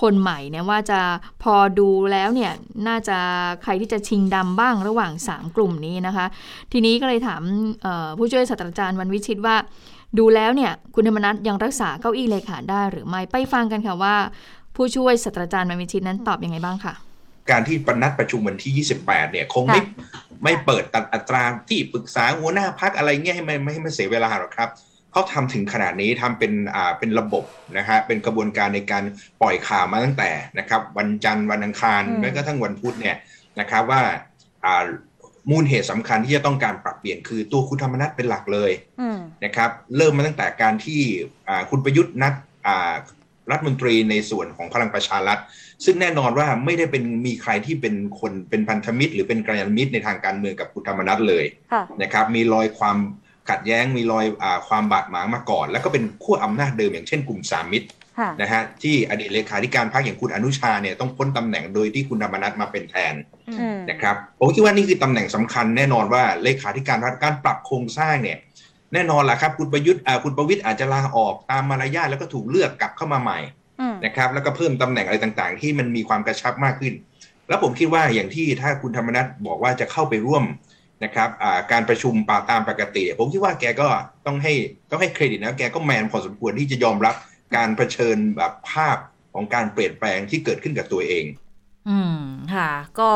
[0.02, 1.00] คนใหม่เนี่ยว่าจะ
[1.44, 2.52] พอดูแล้วเนี่ย
[2.88, 3.18] น่าจะ
[3.64, 6.26] ใครที่จะชิงดำบ้างระหว่าง 3 กลุ่มนี้นะคะ
[6.72, 7.42] ทีนี้ก็เลยถาม
[8.18, 9.56] ผู้ช่วยศาสตราจารย์วันวิชิตว่า
[10.20, 14.16] ดูแล้วเนี่ยคุณธรรมนัฐยังรักษาเก้าอี้เลขาได้หรือไม่ไปฟังกันค่ะว่า
[14.76, 16.94] ผู้ช่วยศาสตราจารย์วันวิชิตนั้นตอบยังไงบ้างค่ะ
[17.52, 19.82] การที่ปนัดประชุมวันที่ 28 เนี่ย คงไม่
[20.44, 24.70] ไม่เปิดตัดอัตราที่ปรึกษาหัวหน้าพักอะไรเงี้ยให้มันไม่ให้มันเสียเวลาหรอกครับ
[25.16, 27.44] เขาทำถึงขนาดนี้ทำเป็นอ่าเป็นระบบ
[27.78, 29.04] นะฮะเป็นกระบวนการในการ
[29.42, 33.16] ปล่อยข่าวมาตั้งแต่นะครับ วันจันทร์วันอังคารอืมแม้กระทั่งวันพุธเนี่ย
[33.60, 34.02] นะครับว่า
[34.66, 34.84] อ่า
[35.50, 41.02] มูลเหตุสำคัญที่จะต้องการปรับเปลี่ยนคือตัวคุณธรรมนัฐเป็นหลักเลยอืมนะครับ เริ่มมาตั้งแต่การที่
[41.50, 42.34] อ่าคุณประยุทธ์นัด
[42.68, 42.94] อ่า
[43.52, 45.40] รัฐมนตรีในส่วนของพลังประชารัฐ
[45.86, 52.98] ซึ่งแน่นอนว่าไม่ได้เป็นมีใครที่เป็นคนเป็นพันธมิตร หรือเป็นกัลยาณมิตรในทางการเมืองกับคุณธรรมนัฐเลยค่ะนะครับ มีรอยความ
[53.50, 57.88] ขัดแย้งมีรอยอาความบาดหมางมาก่อน แล้วก็เป็นขั้วอำนาจเดิมอย่างเช่นกลุ่มสามมิตร
[58.20, 63.14] ค่ะนะฮะที่อดีตเลขาธิการพรรคอย่างคุณอนุชาเนี่ยต้องพ้นตำแหน่งโดยที่คุณธรรมนัฐมาเป็นแทน
[63.60, 68.38] อืมนะครับผมคิดว่านี่คือตำแหน่งสำคัญแน่นอนว่าเลขาธิการรัฐการปรับโครงสร้างเนี่ย
[68.94, 73.40] แน่นอนแหละครับคุณประยุทธ์อ่าคุณประวิทย์อาจจะลาออกตามมารยาทแล้วก็ถูกเลือกกลับเข้ามาใหม่
[73.80, 76.94] อืมนะครับแล้วก็เพิ่มตำแหน่งอะไรต่างๆ ที่มันมีความกระชับมากขึ้น
[77.50, 80.44] แล้วผมคิดว่าอย่างที่ถ้าคุณธรรมนัฐบอกว่าจะเข้าไปร่วม
[81.04, 81.30] นะครับ
[81.72, 83.88] การประชุมป่าตามปกติ ผมคิดว่าแกก็
[84.26, 84.54] ต้องให้
[84.90, 87.16] ต้องให้เครดิตนะแกก็แมนพอสมควรที่จะยอมรับ
[87.56, 88.98] การเผชิญแบบภาพ
[89.34, 91.26] ของการเปลี่ยนแปลงที่เกิดขึ้นกับตัวเอง
[91.90, 92.18] อืม
[92.54, 92.70] ค่ะ
[93.00, 93.10] ก็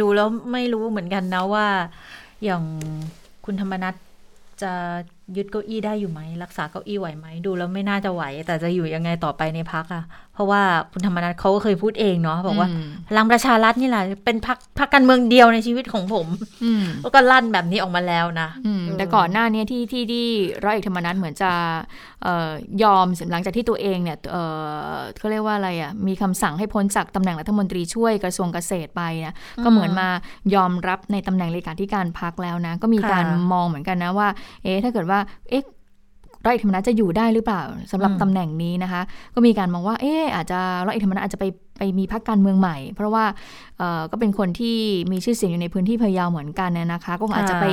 [0.00, 1.66] ดูแล้วไม่รู้เหมือนกันนะว่า
[2.44, 2.62] อย่าง
[3.44, 3.94] คุณธรรมนัฐ
[4.62, 4.72] จะ
[5.36, 10.02] ยึดเก้าอี้ได้อยู่ไหม รักษาเก้าอี้ไหวไหม ดูแล้วไม่น่าจะไหว แต่จะอยู่ยังไงต่อไปในพักอะ
[10.40, 10.62] ราะว่า
[10.92, 16.26] คุณธรรมนัฐเขาก็เคยพูดเองเนาะบอกว่าอืมพลังประชารัฐนี่แหละเป็นพักพักการเมืองเดียวในชีวิตของผม
[16.64, 20.26] อืมแล้วก็ลั่นแบบนี้ออกมาแล้วนะอืมแต่ก่อนหน้านี้ที่ที่ที่
[20.64, 21.50] ร้อยเอกธรรมนัฐเหมือนจะ
[22.22, 22.50] เอ่อ
[22.82, 24.42] ยอมหลังจากที่ตัวเองเนี่ยเอ่
[24.92, 29.34] อเขาเรียกว่าอะไรอะมีคำสั่งให้พ้นจากตำแหน่งรัฐมนตรีช่วยกระทรวงเกษตรไปนะ
[29.64, 30.08] ก็เหมือนมา
[30.54, 34.28] ยอมรับในตำแหน่งเลขาธิการพักแล้วนะ ก็มีการค่ะมองเหมือนกันนะว่า
[34.62, 35.20] เอ๊ะถ้าเกิดว่า
[35.50, 35.62] เอ๊ะ
[36.44, 37.62] ร้อยเอกธรรมนัฐจะอยู่ได้หรือเปล่า
[37.92, 39.02] สำหรับอืมตำแหน่งนี้นะคะ
[39.34, 41.46] ก็มีการมองว่าเอ๊ะอาจจะร้อยเอกธรรมนัฐอาจจะไป
[41.78, 43.24] ไปมีพักการเมืองใหม่ เพราะว่า
[43.78, 44.76] เอ่อก็เป็นคนที่
[45.12, 47.66] มีชื่อเสียงอยู่ในพื้นที่พะเยาเหมือนกันนะนะคะ ก็คงอาจจะไป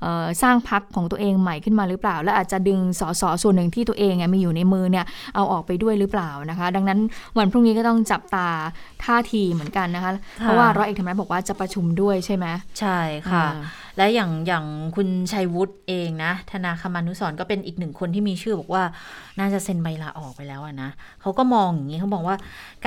[0.00, 5.04] เอ่อสร้างพักของตัวเองใหม่ขึ้นมาหรือเปล่า และอาจจะดึงสสส่วนหนึ่งที่ตัวเองอะมีอยู่ในมือเนี่ย
[5.34, 6.98] เอาออกไปด้วยหรือเปล่านะคะ ดังนั้น
[7.38, 8.48] วันพรุ่งนี้ก็ต้องจับตา
[9.04, 12.46] ท่าทีเหมือนกันนะคะ เพราะว่าร้อยเอกธรรมนัฐบอกว่าจะประชุมด้วยใช่ไหม
[12.78, 12.98] ใช่
[13.30, 13.54] ค่ะอ่า
[13.96, 14.64] และอย่างอย่าง
[14.96, 18.84] คุณชัยวุฒิเองนะธนาคมานุสรก็เป็นอีกหนึ่งคนที่มีชื่อบอกว่า
[19.38, 22.36] น่าจะเซ็นใบลาออกไปแล้วอะนะเขาก็มองอย่างนี้เขาบอกว่า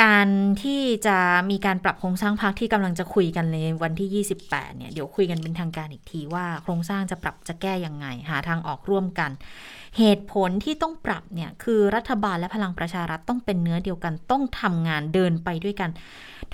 [0.02, 0.28] การ
[0.62, 1.18] ที่จะ
[1.52, 9.32] มีการปรับโครงสร้างพักที่กำลังจะคุยกันในวันที่ 28 เนี่ยเดี๋ยวคุยกันเป็นทางการอีกทีว่าโครงสร้างจะปรับจะแก้ยังไง หาทางออกร่วมกัน
[9.98, 15.90] เหตุผลที่ต้องปรับเนี่ยคือรัฐบาลและพลังประชารัฐต้องเป็นเนื้อเดียวกันต้องทำงานเดินไปด้วยกัน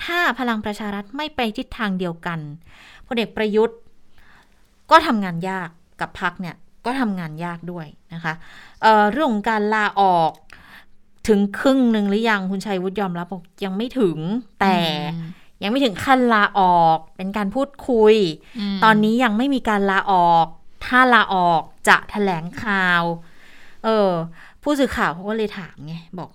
[0.04, 2.38] ถ้าพลังประชารัฐไม่ไปทิศทางเดียวกัน
[3.06, 3.78] พลเอกประยุทธ์
[4.90, 5.68] ก็ทำงานยาก
[6.00, 8.34] กับพักเนี่ยก็ทำงานยากด้วยนะคะ
[8.82, 10.32] เอ่อเรื่องของการลาออก
[11.28, 14.18] ถึงครึ่งหนึ่งหรือยังคุณชัยวุฒิยอมรับบอกยังไม่ถึง
[14.60, 14.76] แต่
[15.62, 18.14] ยังไม่ถึงขั้นลาออก เป็นการพูดคุย
[18.76, 20.46] มตอนนี้ยังไม่มีการลาออก
[20.86, 23.02] ถ้าลาออกจะแถลงข่าว
[23.84, 24.10] เออ
[24.62, 26.30] ผู้สื่อข่าวเขาก็เลยถามไงบอก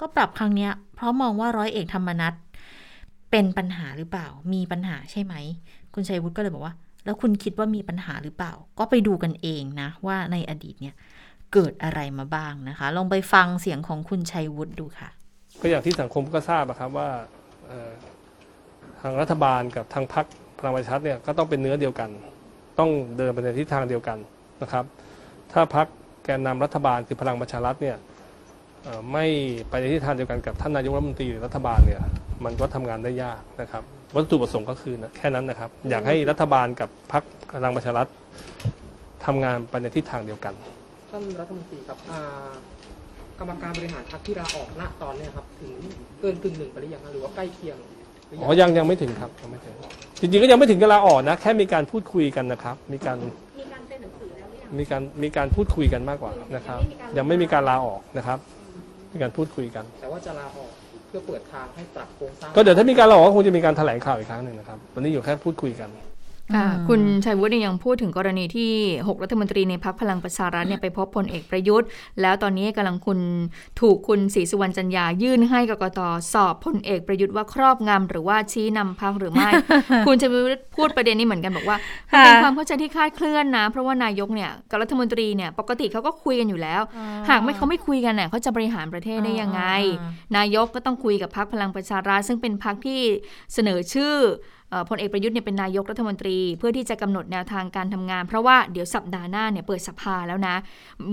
[0.00, 2.34] ก็ปรับครั้งเนี้ย เพราะมองว่าร้อยเอกธรรมนัฐ
[3.30, 5.34] เป็นปัญหาหรือเปล่า มีปัญหาใช่ไหม
[5.94, 6.74] คุณชัยวุฒิก็เลยบอกว่า
[7.04, 10.94] แล้วคุณคิดว่ามีปัญหาหรือเปล่า ก็ไปดูกันเองนะ ว่าในอดีตเนี่ย
[11.52, 15.10] เกิดอะไรมาบ้างนะคะ ลองไปฟังเสียงของคุณชัยวุฒิดูค่ะ
[15.60, 17.08] ก็อย่างที่สังคมก็ทราบอะครับว่า
[19.00, 20.26] ทางรัฐบาลกับทางพรรค
[20.58, 22.10] พลังประชารัฐเนี่ยก็ต้องเป็นเนื้อเดียวกัน
[22.78, 24.18] ต้องเดินไปในทิศทางเดียวกัน
[24.62, 24.84] นะครับ
[25.52, 25.86] ถ้าพรรค
[26.24, 27.96] แกนนำรัฐบาลคือพลังประชารัฐเนี่ย
[29.12, 29.26] ไม่
[29.68, 32.02] ไปในทิศทางเดียวกันกับท่านนายกรัฐมนตรีหรือรัฐบาลเนี่ย
[32.44, 33.84] มันก็ทำงานได้ยากนะครับ
[34.14, 38.08] วัตถุประสงค์ก็คือนะแค่นั้นนะครับ อยากให้รัฐบาลกับพรรคพลังประชารัฐ
[39.24, 40.54] ทำงานไปในทิศทางเดียวกัน
[41.10, 42.20] ท่านรัฐมนตรีครับอ่า
[43.38, 45.72] กรรมการบริหารพรรคที่ลาออกณตอนเนี้ยครับ ถึง
[46.20, 47.76] เกินกึ่งหนึ่งไปหรือยังครับหรือว่าใกล้เคียง
[48.28, 49.74] หรืออ๋อยังยังไม่ถึงครับยังไม่ถึง
[50.20, 53.18] จริงๆก็ยังไม่ถึงกับลาออกนะ แค่มีการพูดคุยกันนะครับ มีการ
[53.58, 56.78] มีการเซ็นหนังสือแล้วหรือยัง มีการมีการพูดคุยกันมากกว่านะครับ
[57.16, 58.38] ยังไม่มีการลาออกนะครับ
[59.12, 65.88] มีการพูดคุยกัน แต่ว่าจะลาออกเพื่อเปิดทางให้ปรับโครงสร้าง ก็เดี๋ยวถ้ามีการลอกคงจะมีการแถลงข่าวอีกครั้งหนึ่งนะครับ วันนี้อยู่แค่พูดคุยกัน
[66.54, 71.88] ค่ะอืมคุณชัยวุฒิเนี่ยยังพูดถึงกรณีที่ 6 รัฐมนตรีในพักพลังประชารัฐเนี่ยไปพบพลเอกประยุทธ์
[72.20, 73.18] แล้วตอนนี้กำลังคุณ
[73.80, 76.00] ถูกคุณศรีสุวรรณจันยายื่นให้กกต
[76.32, 79.50] สอบพลเอกประยุทธ์ว่าครอบงำหรือว่าชี้นำพักหรือไม่
[80.06, 81.76] คุณชัยวุฒิพูดประเด็นนี้เหมือนกันบอกว่า
[82.10, 86.82] มันเป็นความเข้าใจที่คลาดเคลื่อนนะ เพราะว่านายกเนี่ยกับรัฐมนตรีเนี่ยปกติเขาก็คุยกันอยู่แล้ว
[87.28, 89.62] หากไม่เขาไม่คุยกันเนี่ยเขาจะบริหารประเทศได้ยังไง
[90.00, 93.00] อ่านายกก็ต้องคุยกับพรรคพลังประชารัฐซึ่งเป็นพรรคที่
[93.54, 94.53] เสนอชื่อเอ่อ
[94.88, 100.56] พลเอกประยุทธ์เนี่ยเป็นนายกรัฐมนตรี เพื่อที่จะกำหนดแนวทางการทำงาน เพราะว่าเดี๋ยวสัปดาห์หน้าเนี่ยเปิดสภาแล้วนะ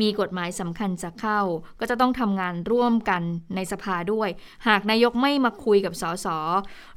[0.02, 1.39] มีกฎหมายสำคัญจะเข้า
[1.80, 3.22] ก็จะต้องทำงานร่วมกัน
[3.56, 4.30] ในสภาด้วย
[4.68, 6.28] หากนายกไม่มาคุยกับสส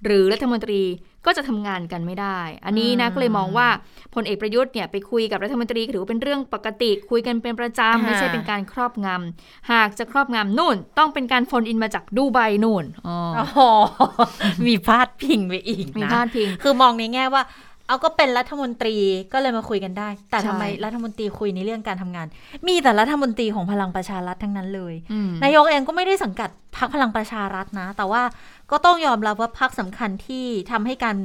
[0.05, 0.83] หรือรัฐมนตรี
[1.27, 3.69] ก็จะทำงานกันไม่ได้ อันนี้นะอืมก็เลยมองว่า
[4.15, 13.59] พลเอกประยุทธ์เนี่ยไปคุยกับรัฐมนตรีก็ถือว่าเป็นเรื่องปกติ คุยกันเป็นประจำไม่ใช่เป็นการครอบงำหากจะครอบงำนู่น ต้องเป็นการโฟนอินมาจากดูไบนู่นอ๋อโอ้โห
[14.67, 17.43] มีพาดพิงไปอีกมีนะพาดพิงคือมองในแง่ว่า
[17.87, 18.97] เอาก็เป็นรัฐมนตรี
[19.33, 22.27] ก็เลยมาคุยกันได้ แต่ใช่ทำไมรัฐมนตรีคุยในเรื่องการทำงาน
[22.69, 28.23] มีแต่รัฐมนตรีของพลังประชารัฐทั้งนั้นเลยอืมนายกเองก็ไม่ได้สังกัดพรรคพลังประชารัฐนะ แต่ว่า
[28.71, 31.17] ก็ต้องยอมรับว่าพรรคสำคัญที่ทำให้การ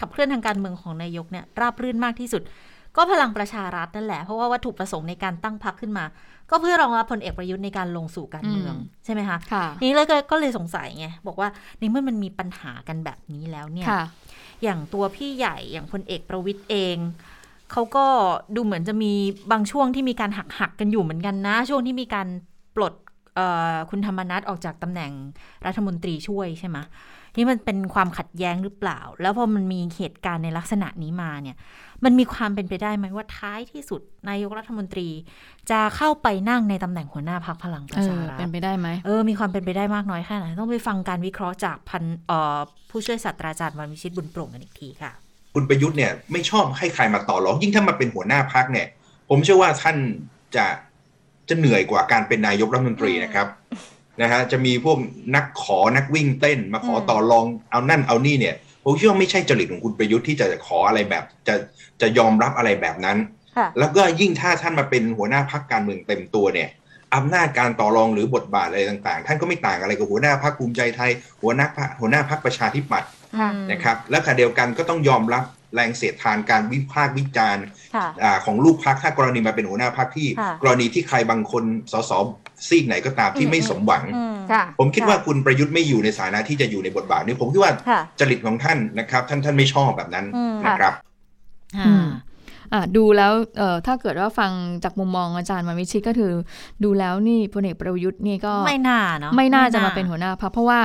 [0.00, 2.42] ขับเคลื่อนทางการเมืองของนายกเนี่ยราบรื่นมากที่สุด
[2.96, 6.04] ก็พลังประชารัฐนั่นแหละ เพราะว่าวัตถุประสงค์ในการตั้งพรรคขึ้นมา
[6.50, 11.48] ก็เพื่อรองรับพลเอกประยุทธ์ในการลงสู่การเมืองอืมใช่ไหมคะค่ะนี่เลยก็ก็เลยสงสัยไงบอกว่า
[11.78, 14.02] ในเมื่อมันมีปัญหากันแบบนี้แล้วเนี่ยค่ะ
[14.62, 16.96] อย่างตัวพี่ใหญ่อย่างพลเอกประวิตยเอง
[17.72, 18.06] เขาก็
[18.54, 19.12] ดูเหมือนจะมี
[19.52, 22.28] บางช่วงที่มีการหักหักกันอยู่เหมือนกันนะ ช่วงที่มีการ
[22.76, 22.94] ปลด
[23.90, 25.12] คุณธรรมนัฐออกจากตำแหน่ง
[25.66, 26.78] รัฐมนตรีช่วยใช่ไหม
[27.36, 31.56] นี่มันเป็นความขัดแย้งหรือเปล่า แล้วพอมันมีเหตุการณ์ในลักษณะนี้มาเนี่ย
[32.04, 35.08] มันมีความเป็นไปได้ไหมว่าท้ายที่สุดนายกรัฐมนตรี
[35.70, 42.58] จะเข้าไปนั่งในตำแหน่งหัวหน้าพรรคพลังประเอชาอรัฐเป็นไปได้ไหมเออมีความเป็นไปได้มากน้อยแค่ไหนต้องไปฟังการวิเคราะห์จากพันเอ่อ
[42.90, 45.12] ผู้ช่วยศาสตราจารย์วันวิชิตบุญโปร่งกันอีกทีค่ะ
[45.54, 48.86] คุณประยุทธ์เนี่ยไม่ชอบให้ใครมาต่อรองยิ่งถ้ามาเป็นหัวหน้าพักเนี่ย
[49.28, 49.96] ผมเชื่อว่าท่าน
[50.56, 50.66] จะ
[51.48, 53.46] จะเหนื่อยกว่าการเป็นนายกรัฐมนตรีนะครับ
[54.22, 54.98] นะฮะจะมีพวก
[55.34, 58.54] นักขอนักวิ่งเต้นมาขอต่อรองเอานั่นเอานี่เนี่ย
[58.88, 61.54] ผมเชื่อว่าไม่ใช่จริตของคุณประยุทธ์ที่จะขออะไรแบบจะ
[62.00, 63.18] จะยอมรับอะไรแบบนั้น
[63.56, 66.68] ค่ะแล้วก็ยิ่งถ้าท่านมาเป็นหัวหน้าพักการเมืองเต็มตัวเนี่ย
[67.14, 71.10] อำนาจการต่อรองหรือบทบาทอะไรต่างๆ ท่านก็ไม่ต่างอะไรกับหัวหน้าพักภูมิใจไทย
[71.42, 77.64] หัวหน้าพรรคหัวหน้าพักประชาธิปัตย์ค่ะนะครับและขณะเดียวกันก็ต้องยอมรับแรงเสียดทานการวิพากษ์วิจารณ์
[77.94, 82.12] ค่ะอาของลูกพักถ้ากรณีมาเป็นหัวหน้าพักที่ค่ะกรณีที่ใครบางคนสส
[82.68, 90.92] ซีกไหนก็ตามที่ไม่สมหวังอืมค่ะผมคิดว่าคุณประยุทธ์ไม่อยู่ในฐานะที่จะอยู่ในบทบาทนี้ผมคิดว่าค่ะจริตของท่านนะครับ ท่านท่านไม่ชอบแบบนั้นอืมนะครับ
[91.78, 92.06] อ่าอืม
[92.72, 94.50] อะดูแล้วเอ่อถ้าเกิดว่าฟัง
[94.84, 96.32] จากมุมมองอาจารย์มาวิชิตก็คือ
[96.84, 100.80] ดูแล้วนี่พลเอกประยุทธ์นี่ก็ไม่น่าเนาะไม่น่าจะมาเป็นหัวหน้าพรรคเพราะว่า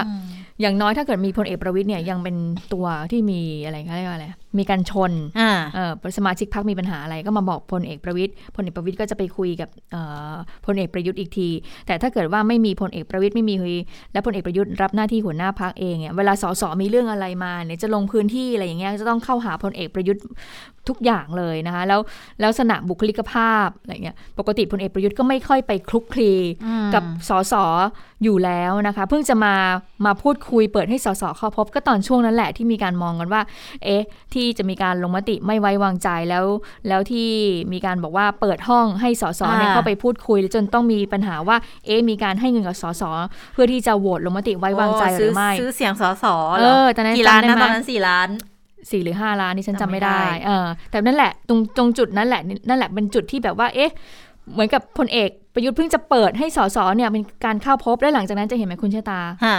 [0.61, 2.35] อืมอย่างน้อยถ้าเกิดมีพลเอกประวิทย์เนี่ยยังเป็น
[2.73, 4.27] ตัวที่มีอะไรเขาเรียกว่าอะไร
[4.59, 10.01] มีการชนอ่าเอ่อสมาชิกพรรคมีปัญหาอะไรก็มาบอกพลเอกประวิทย์พลเอกประวิทย์ก็จะไปคุยกับเอ่
[10.31, 10.33] อ
[10.65, 11.49] พลเอกประยุทธ์อีกที
[11.87, 13.75] แต่ถ้าเกิดว่าไม่มีพลเอกประวิทย์ไม่มีคุย
[14.13, 20.23] และพลเอกประยุทธ์รับหน้าที่หัวหน้าพรรคเองเนี่ยเวลาสสมีเรื่องอะไรมาเนี่ยจะลงพื้นที่อะไรอย่างเงี้ยจะต้องเข้าหาพลเอกประยุทธ์
[20.89, 21.99] ทุกอย่างเลยนะคะแล้ว
[22.39, 26.31] แล้วสนะบุคลิกภาพอะไรเงี้ยปกติพลเอกประยุทธ์ก็ไม่ค่อยไปคลุกคลี
[26.65, 27.53] อืมกับสส
[28.23, 29.55] อยู่แล้วนะคะเพิ่งจะมา
[30.05, 33.41] มาพูดคุยเปิดให้สสเข้าพบก็ตอนช่วงนั้นแหละที่มีการมองกันว่า
[33.83, 34.03] เอ๊ะ
[34.33, 36.45] ที่จะมีการลงมติไม่ไว้วางใจแล้ว
[36.87, 37.29] แล้วที่
[37.73, 43.03] มีการบอกว่าเปิดห้องให้สสเนี่ยอ่าเข้าไปพูดคุยจนต้องมีปัญหาว่า เอ๊ะมีการให้เงินกับสส
[43.53, 46.25] เพื่อที่จะโหวตลงมติไว้วางใจหรือไม่ซื้อเสียงสส
[46.59, 48.29] เออตอนนั้นกี่ล้านจำได้นะไหมตอนนั้นสี่ล้าน
[48.91, 53.91] สี่หรือห้าล้านนี่ฉันจำจำไม่ไม่ได้ได้เออแต่นั่นแหละตรงตรงจุดนั้นแหละนั่นแหละเป็นจุดที่แบบว่าเอ๊ะ
[54.53, 59.57] เหมือนกับพลเอก ประยุทธ์เพิ่งจะเปิดให้สสเนี่ยเป็นการเข้าพบและหลังจากนั้นจะเห็นไหมคุณชะตาฮะ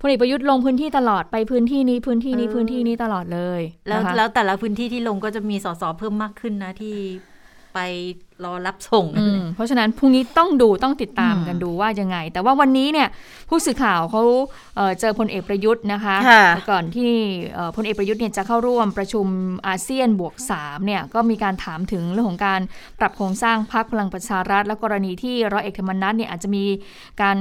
[0.00, 6.96] พลเอกประยุทธ์ลงพื้นที่ตลอดไปพื้นที่นี้พื้นที่นี้เออพื้นที่นี้ตลอดเลย แล้วนะคะแล้วแต่ละพื้นที่ที่ลงก็จะมีสสเพิ่มมากขึ้นนะที่
[7.74, 7.78] ไป
[8.44, 13.08] รอรับส่งอืมเพราะฉะนั้นพรุ่งนี้ต้องดูต้องติดตามอืมกันดูว่ายังไง แต่ว่าวันนี้เนี่ย
[13.48, 14.22] ผู้สื่อข่าวเขา
[14.76, 17.12] เอ่อเจอพลเอกประยุทธ์นะคะค่ะก่อนที่
[17.54, 19.26] เอ่อพลเอกประยุทธ์เนี่ยจะเข้าร่วมประชุม
[19.66, 22.60] อาเซียนบวก3เนี่ยก็มีการถามถึงเรื่องของการ
[22.98, 26.64] ปรับโครงสร้างพรรคพลังประชารัฐ และกรณีที่ร้อยเอกธรรมนัฐเนี่ยอาจจะมี
[27.22, 27.36] การ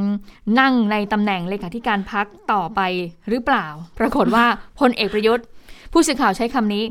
[0.60, 2.82] นั่งในตำแหน่งเลขาธิการพรรคต่อไป
[3.30, 3.66] หรือเปล่า
[4.00, 4.46] ปรากฏว่า
[4.80, 5.46] พลเอกประยุทธ์
[5.94, 6.84] ผู้สื่อข่าวใช้คำนี้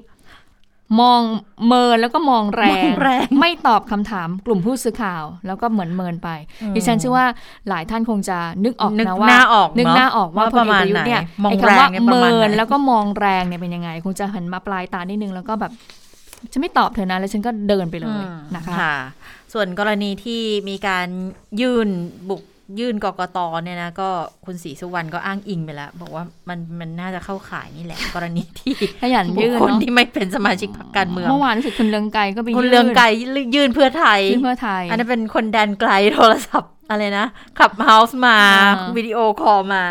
[1.01, 1.23] มอง
[1.67, 6.29] เมินแล้วก็มองแรมองงแรง ไม่ตอบคำถามกลุ่มผู้สื่อข่าว แล้วก็เหมือนเมินไป
[6.63, 7.27] อืมดิฉันเชื่อว่า
[7.69, 15.73] หลายท่านคงจะนึกออกนึกนะว่าหน้าออกนึกเนอะหน้าออกว่าว่าพลเอกประยุทธ์เนี่ยประมาณไหนมองไอ้คำว่าแรงเนี่ยประมาณเมินไหนแล้วก็มองแรงเนี่ยเป็นยังไง คงจะหันมาปลายตานิดนึงแล้วก็แบบ
[16.53, 18.95] ฉันไม่ตอบเธอนะแล้วฉันก็เดินไปเลยอืมนะคะค่ะ
[19.53, 21.07] ส่วนกรณีที่มีการ
[21.61, 21.89] ยื่น
[22.29, 22.43] บุก
[22.79, 24.09] ยื่นกกตเนี่ยนะก็
[24.45, 33.05] คุณศรีสุวรรณก็อ้างอิงไปแล้ว บอกว่ามันมันน่าจะเข้าข่ายนี่แหละ กรณีที่ขยันบุคยื่นคลเนาะที่ไม่เป็นสมาชิกพรรคการเมืองเมื่อวานรู้สึกคุณเลืองไกรก็ไปคุณยื่นเลืองไกร
[33.55, 37.27] ยื่นเพื่อไทยยื่นเพื่อไทย อันนั้นเป็นคนแดนไกลโทรศัพท์อะไรนะ
[37.59, 39.85] ขับเฮาส์มาอ่าวิดีโอคอลมา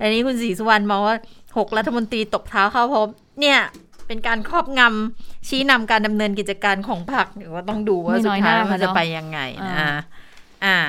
[0.00, 1.16] อันนี้คุณศรีสุวรรณมองว่า
[1.58, 3.08] หกรัฐมนตรีตบเท้าเข้าพบ
[3.40, 3.58] เนี่ย
[4.06, 9.90] เป็นการครอบงำชี้นำการดำเนินกิจการของพรรคหรือว่าต้องดูว่าไม่สุน้ดอยหท้ายน้ามันจะเนอะไปยังไงนะอ่าอ่า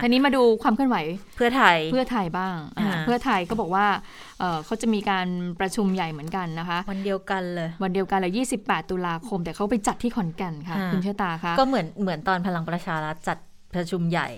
[0.03, 0.97] ทีนี้มาดูความเคลื่อนไหว
[1.35, 3.85] เพื่อไทยเพื่อไทยบ้างอ่าอ่าเพื่อไทยก็บอกว่า
[4.39, 5.27] เอ่อเขาจะมีการ
[5.59, 13.37] ประชุมใหญ่เหมือนกันนะคะ วันเดียวกันเลย วันเดียวกันเลย28 ตุลาคม แต่เขาไปจัดที่ขอนแก่นค่ะอ่าคุณเชษตาคะก็เหมือนเหมือนตอนพลังประชารัฐจัด
[13.73, 14.29] ประชุมใหญ่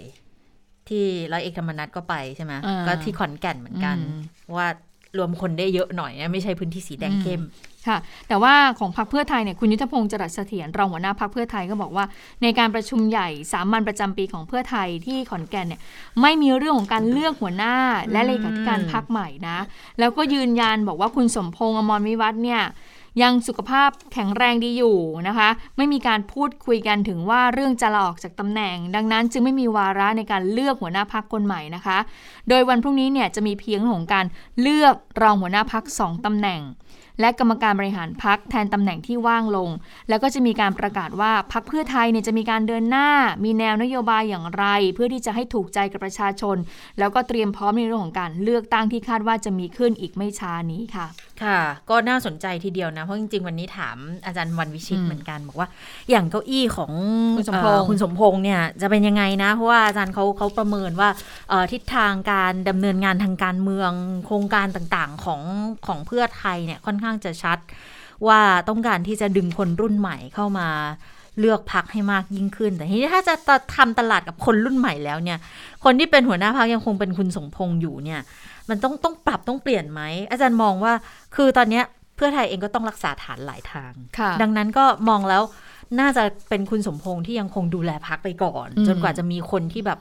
[0.89, 4.21] ที่ร้อยเอกธรรมนัฐก็ไปใช่ไหมอ่าก็ที่ขอนแก่นเหมือนกันอืม
[4.57, 4.67] ว่า
[5.17, 7.41] รวมคนได้เยอะหน่อยนะไม่ใช่พื้นที่สีแดงเข้ม
[7.87, 12.05] ค่ะแต่ว่าของพรรคเพื่อไทยเนี่ยคุณยุทธพงศ์จรัสเสถียรรองหัวหน้าพรรคเพื่อไทยก็บอกว่า
[12.41, 15.81] ในการประชุมใหญ่สามัญประจำปีของเพื่อไทยที่ขอนแก่นเนี่ย
[16.21, 17.75] ไม่มีเรื่องของการเลือกหัวหน้า
[18.11, 19.57] และเลขาธิการพรรคใหม่นะ
[19.99, 22.63] แล้วก็ยืนยันบอกว่าคุณสมพงษ์อมรวิวัฒน์เนี่ย
[23.21, 31.97] ยังสุขภาพแข็งแรงดีอยู่นะคะ ไม่มีการพูดคุยกันถึงว่าเรื่องจะลาออกจากตำแหน่ง ดังนั้นจึงไม่มีวาระในการเลือกหัวหน้าพักคนใหม่นะคะ
[32.49, 34.25] โดยวันพรุ่งนี้เนี่ยจะมีเพียงเรื่องของการ
[34.61, 36.61] เลือกรองหัวหน้าพักสองตำแหน่ง
[37.19, 39.69] และกรรมการบริหารพักแทนตำแหน่งที่ว่างลง
[40.09, 43.09] แล้วก็จะมีการประกาศว่าพักเพื่อไทยเนี่ยจะมีการเดินหน้า
[43.43, 46.57] มีแนวนโยบายอย่างไร เพื่อที่จะให้ถูกใจกับประชาชน
[46.99, 51.07] แล้วก็เตรียมพร้อมในเรื่องของการเลือกตั้งที่คาดว่าจะมีขึ้นอีกไม่ช้านี้ค่ะ
[51.45, 55.67] ค่ะ ก็น่าสนใจทีเดียวนะ เพราะจริงๆ วันนี้ถามอาจารย์วันวิชิตอืมเหมือนกัน บอกว่า
[56.09, 56.91] อย่างเก้าอี้ของ
[57.35, 61.09] คุณสมพงษ์เอ่อคุณสมพงษ์เนี่ยจะเป็นยังไงนะ เพราะว่าอาจารย์เขาเขาประเมินว่า
[61.49, 63.91] เอ่อทิศทางการดำเนินงานทางการเมือง
[64.25, 65.41] โครงการต่างๆของ
[65.87, 67.57] ของเพื่อไทยเนี่ยค่อนข้างจะชัด
[68.27, 68.39] ว่า
[68.69, 70.69] ต้องการที่จะดึงคนรุ่นใหม่เข้ามา
[71.39, 73.35] เลือกพักให้มากยิ่งขึ้น แต่ทีนี้ถ้าจะ
[73.75, 75.37] ทำตลาดกับคนรุ่นใหม่แล้วเนี่ย
[75.83, 78.21] คนที่เป็นหัวหน้าพักยังคงเป็นคุณสมพงษ์อยู่เนี่ย
[78.69, 80.93] มันต้องต้องปรับต้องเปลี่ยนไหมอาจารย์มองว่า
[81.35, 81.83] คือตอนเนี้ย
[82.15, 85.43] เพื่อไทยเองก็ต้องรักษาฐานหลายทางค่ะดังนั้นก็มองแล้ว
[85.99, 89.99] น่าจะเป็นคุณสมพงษ์ที่ยังคงดูแลพักไปก่อนอืมจนกว่าจะมีคนที่แบบ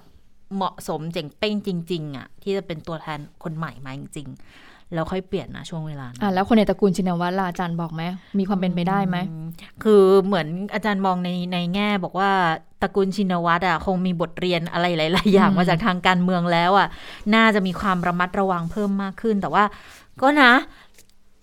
[0.57, 8.03] เหมาะสมเจ๋งเป้งจริง ๆอะที่จะเป็นตัวแทนคนใหม่มาจริงๆ แล้วค่อยเปลี่ยนนะช่วงเวลานั้นอะแล้วคนในตระกูลชินวัตรล่ะอาจารย์บอกไหม
[8.39, 9.37] มีความเป็นไปได้ไหมอื
[9.83, 12.31] คือเหมือนอาจารย์มองในในแง่บอกว่า
[12.83, 16.89] ตระกูลชินวัตรอะคงมีบทเรียนอะไรหลายๆอย่างอืมมาจากทางการเมืองแล้วอะ
[17.35, 19.65] น่าจะมีความระมัดระวังเพิ่มมากขึ้น แต่ว่า
[20.23, 20.53] ก็นะ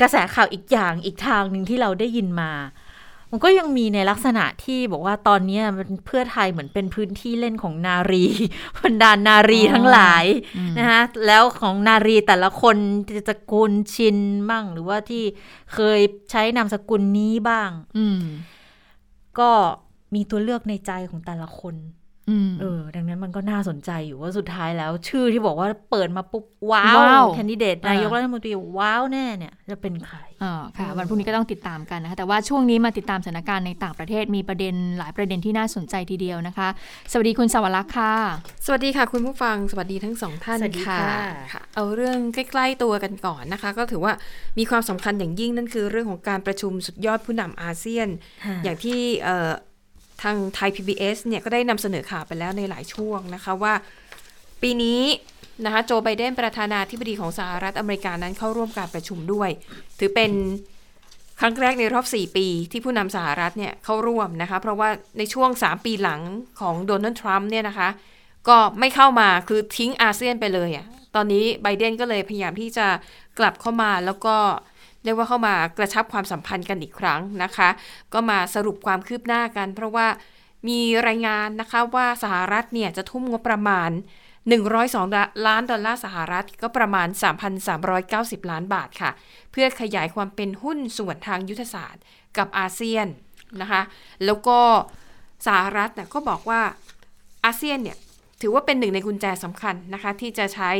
[0.02, 2.52] กระแสข่าวอีกอย่างอีกทางหนึ่งที่เราได้ยินมา
[3.32, 8.26] มันก็ยังมีในลักษณะที่บอกว่าตอนเนี้ยมันเพื่อไทยเหมือนเป็นพื้นที่เล่นของนารี
[8.84, 10.26] บรรดานารีทั้งหลาย
[10.58, 12.78] อืมนะคะแล้วของนารีแต่ละคน
[13.28, 14.18] ตระกูลชิน
[14.50, 15.24] บ้าง หรือว่าที่
[15.74, 16.00] เคย
[16.32, 18.20] ใช้นามสกุลนี้บ้างอืม
[19.40, 19.52] ก็
[20.16, 21.99] มีตัวเลือกในใจของแต่ละคนอืม
[22.62, 36.68] เออ ดังนั้นมันก็น่าสนใจอยู่ว่าสุดท้ายแล้ว ชื่อที่บอกว่าเปิดมาปุ๊บ ว้าว้าววแคนดิเดตอ่านนายกรัฐมนตรีว้าวแน่เนี่ย จะเป็นใครอ่าค่ะ วันพรุ่งนี้ก็ต้องติดตามกันนะคะ แต่ว่าช่วงนี้มาติดตามสถานการณ์ในต่างประเทศมีประเด็นหลายประเด็นที่น่าสนใจทีเดียวนะคะ
[37.12, 38.14] สวัสดีคุณสวรักษ์ค่ะ
[38.66, 41.00] สวัสดีค่ะ คุณผู้ฟังสวัสดีทั้งสองท่านสวัสดีค่ะ
[41.54, 44.14] ค่ะ เอาเรื่องใกล้ ๆตัวกันก่อนนะคะ ก็ถือว่า
[44.58, 48.08] มีความสำคัญอย่างยิ่งนั่นคือเรื่องของการประชุมสุดยอดผู้นำอาเซียน
[48.64, 49.52] อย่างที่เอ่อ
[50.22, 53.74] ทางไทย PBS เนี่ยก็ได้นำเสนอข่าวไปแล้วในหลายช่วงนะคะว่า
[54.62, 55.02] ปีนี้
[55.66, 59.50] นะคะโจไบเดนประธานาธิบดีของสหรัฐอเมริกานั้นเข้าร่วมการประชุมด้วย
[60.00, 60.32] ถือเป็น
[61.40, 66.22] ครั้งแรกในรอบ 4 ปีที่ผู้นำสหรัฐเนี่ยเข้าร่วมนะคะ เพราะว่าในช่วง 3 ปีหลัง
[66.60, 67.90] ของโดนัลด์ทรัมป์เนี่ยนะคะ
[68.48, 72.88] ก็ไม่เข้ามาคือทิ้งอาเซียนไปเลยอะ่ะตอนนี้ไบเดนก็เลยพยายามที่จะ
[73.40, 74.36] กลับเข้ามาแล้วก็
[75.04, 77.70] เรียกว่าเข้ามากระชับความสัมพันธ์กันอีกครั้งนะคะ
[78.14, 80.08] ก็มาสรุปความคืบหน้ากัน เพราะว่า
[80.68, 83.90] มีรายงานนะคะว่าสหรัฐเนี่ยจะทุ่มงบประมาณ
[84.68, 87.08] 102 ล้านดอลลาร์สหรัฐก็ประมาณ
[87.80, 89.12] 3,390 ล้านบาทค่ะ
[89.52, 92.04] เพื่อขยายความเป็นหุ้นส่วนทางยุทธศาสตร์
[92.38, 93.08] กับอาเซียน
[93.62, 93.82] นะคะ
[94.26, 94.60] แล้วก็
[95.48, 96.62] สหรัฐน่ะก็บอกว่า
[97.46, 97.98] อาเซียนเนี่ย
[98.42, 100.72] ถือว่าเป็นหนึ่งในกุญแจสำคัญนะคะที่จะใช้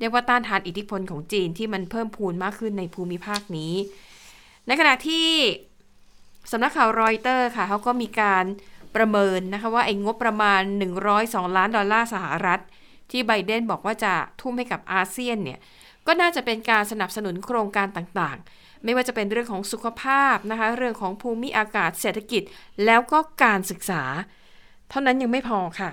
[0.00, 3.74] เรียกว่าต้านทานอิทธิพลของจีนที่มันเพิ่มพูนมากขึ้นในภูมิภาคนี้
[4.66, 5.28] ในขณะที่
[6.52, 8.44] สำนักข่าวรอยเตอร์ค่ะเขาก็มีการ
[8.96, 10.62] ประเมินนะคะว่าไอ้งบประมาณ
[11.08, 12.60] 102 ล้านดอลลาร์สหรัฐ
[13.10, 15.58] ที่ไบเดนบอกว่าจะทุ่มให้กับอาเซียนเนี่ย
[16.06, 22.42] ก็น่าจะเป็นการสนับสนุนโครงการต่างๆ ไม่ว่าจะเป็นเรื่องของสุขภาพนะคะเรื่องของภูมิอากาศเศรษฐกิจ
[22.86, 24.02] แล้วก็การศึกษา
[24.90, 25.90] เท่านั้นยังไม่พอค่ะ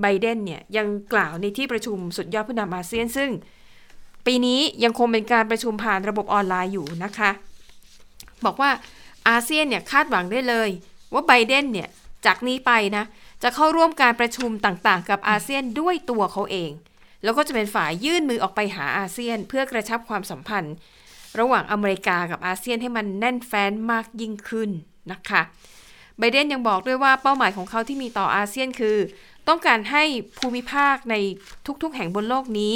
[0.00, 3.30] ไบเดนเนี่ยยังกล่าวในที่ประชุมสุดยอดผู้นำอาเซียน ซึ่ง
[4.26, 7.30] ปีนี้ยังคงเป็นการประชุมผ่านระบบออนไลน์อยู่นะคะ
[8.44, 8.70] บอกว่า
[9.28, 10.68] อาเซียนเนี่ยคาดหวังได้เลย
[11.12, 11.88] ว่าไบเดนเนี่ย
[12.26, 13.04] จากนี้ไปนะ
[13.42, 16.70] จะเข้าร่วมการประชุมต่างๆ กับอาเซียนด้วยตัวเขาเอง
[17.22, 20.74] แล้วก็จะเป็นฝ่ายยื่นมือออกไปหาอาเซียน เพื่อกระชับความสัมพันธ์
[21.38, 24.70] ระหว่างอเมริกากับอาเซียนให้มันแน่นแฟ้นมากยิ่งขึ้น
[25.12, 25.42] นะคะ
[26.18, 28.96] ไบเดนยังบอกด้วยว่าเป้าหมายของเขาที่มีต่ออาเซียนคือ
[29.48, 30.04] ต้องการให้
[30.38, 31.14] ภูมิภาคใน
[31.82, 32.74] ทุกๆ แห่งบนโลกนี้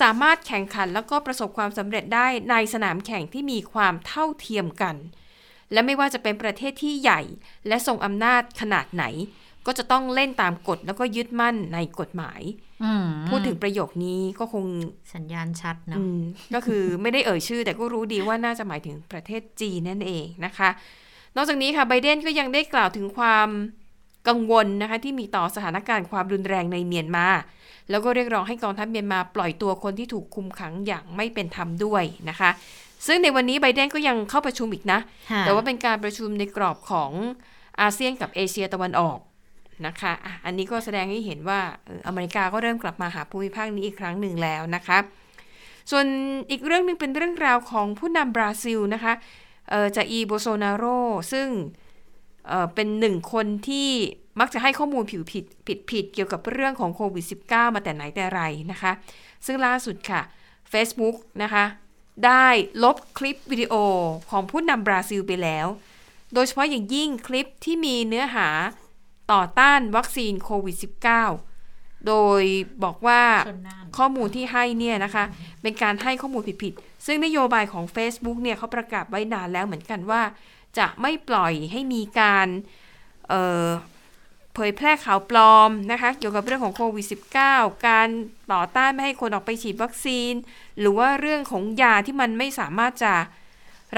[0.00, 4.96] สามารถแข่งขันแล้วก็ประสบความสำเร็จได้ในสนามแข่งที่มีความเท่าเทียมกัน
[5.72, 7.20] และไม่ว่าจะเป็นประเทศที่ใหญ่
[7.68, 9.04] และทรงอำนาจขนาดไหน
[9.66, 12.40] ก็จะต้องเล่นตามกฎแล้วก็ยึดมั่นในกฎหมาย
[12.84, 14.64] อืมพูดถึงประโยคนี้ก็คง
[15.14, 16.20] สัญญาณชัดนะอืม
[16.54, 20.68] ก็คือไม่ได้เอ่ยชื่อ แต่ก็รู้ดีว่าน่าจะหมายถึงประเทศจีนนั่นเองนะคะ
[21.36, 23.48] นอกจากนี้ค่ะไบเดนก็ยังได้กล่าวถึงความ
[24.28, 27.26] กังวลนะคะที่มีต่อสถานการณ์ความรุนแรงในเมียนมา
[27.90, 32.50] แล้วก็เรียกร้องให้กองทัพเมียนมาปล่อยตัวคนที่ถูกคุมขังอย่างไม่เป็นธรรมด้วยนะคะ
[33.06, 34.98] ซึ่งในวันนี้ไบเดนก็ยังเข้าประชุมอีกนะ
[35.30, 37.10] ค่ะแต่ว่าเป็นการประชุมในกรอบของ
[37.80, 39.18] อาเซียนกับเอเชียตะวันออก
[39.86, 44.98] นะคะอะอันนี้ก็แสดงให้เห็นว่าเอออเมริกาก็เริ่มกลับมาหาภูมิภาคนี้อีกครั้งหนึ่งแล้วนะคะ
[45.90, 46.06] ส่วน
[46.50, 49.45] อีกเรื่องหนึ่งเป็นเรื่องราวของผู้นำบราซิลนะคะเอ่อ
[49.96, 50.84] จากอีโบโซนาโร
[51.32, 51.48] ซึ่ง
[52.48, 53.90] เอ่อเป็นหนึ่งคนที่
[54.40, 58.40] มักจะให้ข้อมูลผิวผิดผิดผิดเกี่ยวกับเรื่องของโควิด -19 มาแต่ไหนแต่ไร
[58.70, 58.92] นะคะ
[59.46, 60.20] ซึ่งล่าสุดค่ะ
[60.72, 61.64] Facebook นะคะ
[62.26, 62.46] ได้
[62.84, 63.74] ลบคลิปวิดีโอ
[64.30, 65.66] ของผู้นำบราซิลไปแล้ว
[66.34, 68.48] โดยเฉพาะอย่างยิ่งคลิปที่มีเนื้อหา
[69.32, 70.76] ต่อต้านวัคซีนโควิด
[71.42, 72.42] -19 โดย
[72.84, 75.24] บอกว่าชนน่านข้อมูลที่ให้เนี่ยนะคะ
[75.62, 80.22] เป็นการให้ข้อมูลผิดๆ ซึ่งนโยบายของ Facebook เนี่ยเขาประกาศไว้นานแล้วเหมือนกันว่า
[80.78, 82.48] จะไม่ปล่อยให้มีการ
[83.28, 87.06] เเผยแพร่ข่าวปลอมนะคะเกี่ยวกับเรื่องของโควิด
[87.44, 88.08] -19 การ
[88.52, 90.32] ต่อต้านไม่ให้คนออกไปฉีดวัคซีน
[90.78, 93.14] หรือว่าเรื่องของยาที่มันไม่สามารถจะ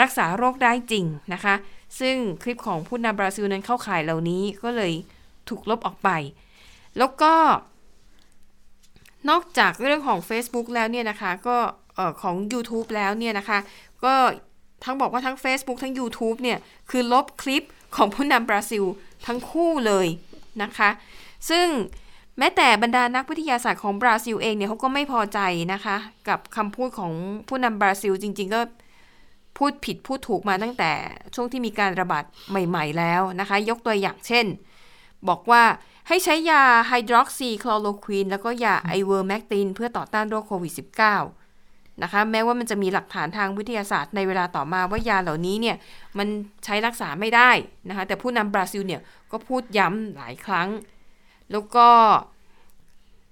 [0.00, 1.54] รักษาโรคได้จริงนะคะ
[2.00, 4.92] ซึ่งคลิปของผู้นำบราซิลนั้นเข้าข่ายเหล่านี้ก็เลย
[5.48, 6.10] ถูกลบออกไป
[6.98, 7.34] แล้วก็
[9.30, 11.58] นอกจากเรื่องของ Facebook แล้วเนี่ยนะคะ ก็
[11.98, 13.58] ออของ YouTube แล้วเนี่ยนะคะ
[14.04, 14.14] ก็
[14.84, 16.58] ทั้งบอกว่าทั้ง Facebook ทั้ง YouTube เนี่ย
[16.90, 17.62] คือลบคลิป
[17.96, 18.84] ของผู้นำบราซิล
[19.26, 20.06] ทั้งคู่เลย
[20.62, 20.90] นะคะ
[21.50, 21.66] ซึ่ง
[22.38, 25.38] แม้แต่บรรดานักวิทยาศาสตร์ของบราซิลเองเนี่ยเขาก็ไม่พอใจ
[25.72, 25.96] นะคะ
[26.28, 27.12] กับคำพูดของ
[27.48, 28.60] ผู้นำบราซิลจริง ๆ ก็
[29.58, 30.92] พูดผิดพูดถูกมาตั้งแต่
[31.34, 34.46] ช่วงที่มีการระบาดใหม่ ๆ แล้วนะคะ ยกตัวอย่างเช่น
[35.28, 35.62] บอกว่า
[36.08, 41.47] ให้ใช้ยาไฮดรอกซีคลอโรควีนแล้วก็ยาไอเวอร์เมกตินเพื่อต่อต้านโรคโควิด -19
[42.02, 45.76] นะคะแม้ว่ามันจะมีหลักฐานทางวิทยาศาสตร์ในเวลาต่อมาว่ายาเหล่านี้เนี่ย
[46.18, 46.28] มัน
[46.64, 47.50] ใช้รักษาไม่ได้
[47.88, 49.00] นะคะแต่ผู้นำบราซิลเนี่ย
[49.32, 50.68] ก็พูดย้ำหลายครั้ง
[51.52, 51.86] แล้วก็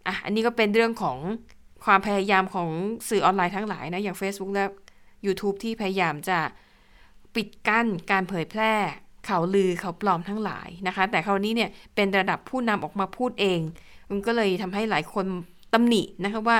[0.07, 1.19] อะอันนี้ก็เป็นเรื่องของ
[1.85, 2.69] ความพยายามของ
[3.09, 4.65] สื่อออนไลน์ทั้งหลายนะอย่าง Facebook และ
[5.27, 6.39] YouTube ที่พยายามจะ
[7.35, 8.73] ปิดกั้นการเผยแพร่
[9.29, 13.61] ข่าวลือข่าวปลอมทั้งหลายนะคะ แต่คราวนี้เนี่ยเป็นระดับผู้นำออกมาพูดเอง
[14.11, 15.27] มันก็เลยทำให้หลายคน
[15.75, 16.57] ตำหนินะคะว่า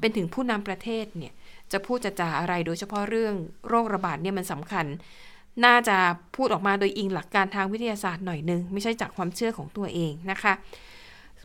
[0.00, 1.32] เป็นถึงผู้นำประเทศเนี่ย
[1.72, 3.34] จะพูดจะจาอะไรโดยเฉพาะเรื่อง
[3.68, 4.86] โรคระบาดเนี่ยมันสำคัญ
[5.64, 5.96] น่าจะ
[6.36, 10.52] พูดออกมาโดยอิงหลักการทางวิทยาศาสตร์หน่อยนึง ไม่ใช่จากความเชื่อของตัวเองนะคะ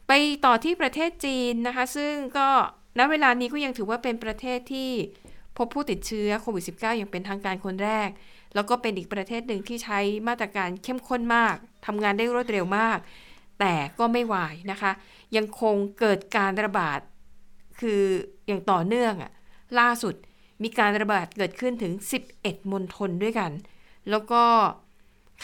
[0.08, 0.12] ไป
[0.46, 2.50] ต่อที่ประเทศจีนนะคะ ซึ่งก็
[3.00, 4.92] ณเวลานี้ก็ยังถือว่าเป็นประเทศที่
[5.58, 8.10] พบผู้ติดเชื้อโควิด -19 อย่างเป็นทางการคนแรก
[8.56, 11.56] แล้วก็เป็นอีกประเทศหนึ่งที่ใช้มาตรการเข้มข้นมาก
[11.86, 13.00] ทำงานได้รวดเร็วมาก
[13.60, 14.92] แต่ก็ไม่วายนะคะ
[15.36, 17.00] ยังคงเกิดการระบาด
[17.80, 18.02] คือ
[18.48, 19.32] อย่างต่อเนื่องอะ
[19.80, 20.16] ล่าสุด
[20.64, 21.94] มีการระบาดเกิดขึ้นถึง
[22.32, 23.52] 11 มณฑลด้วยกัน
[24.10, 24.44] แล้วก็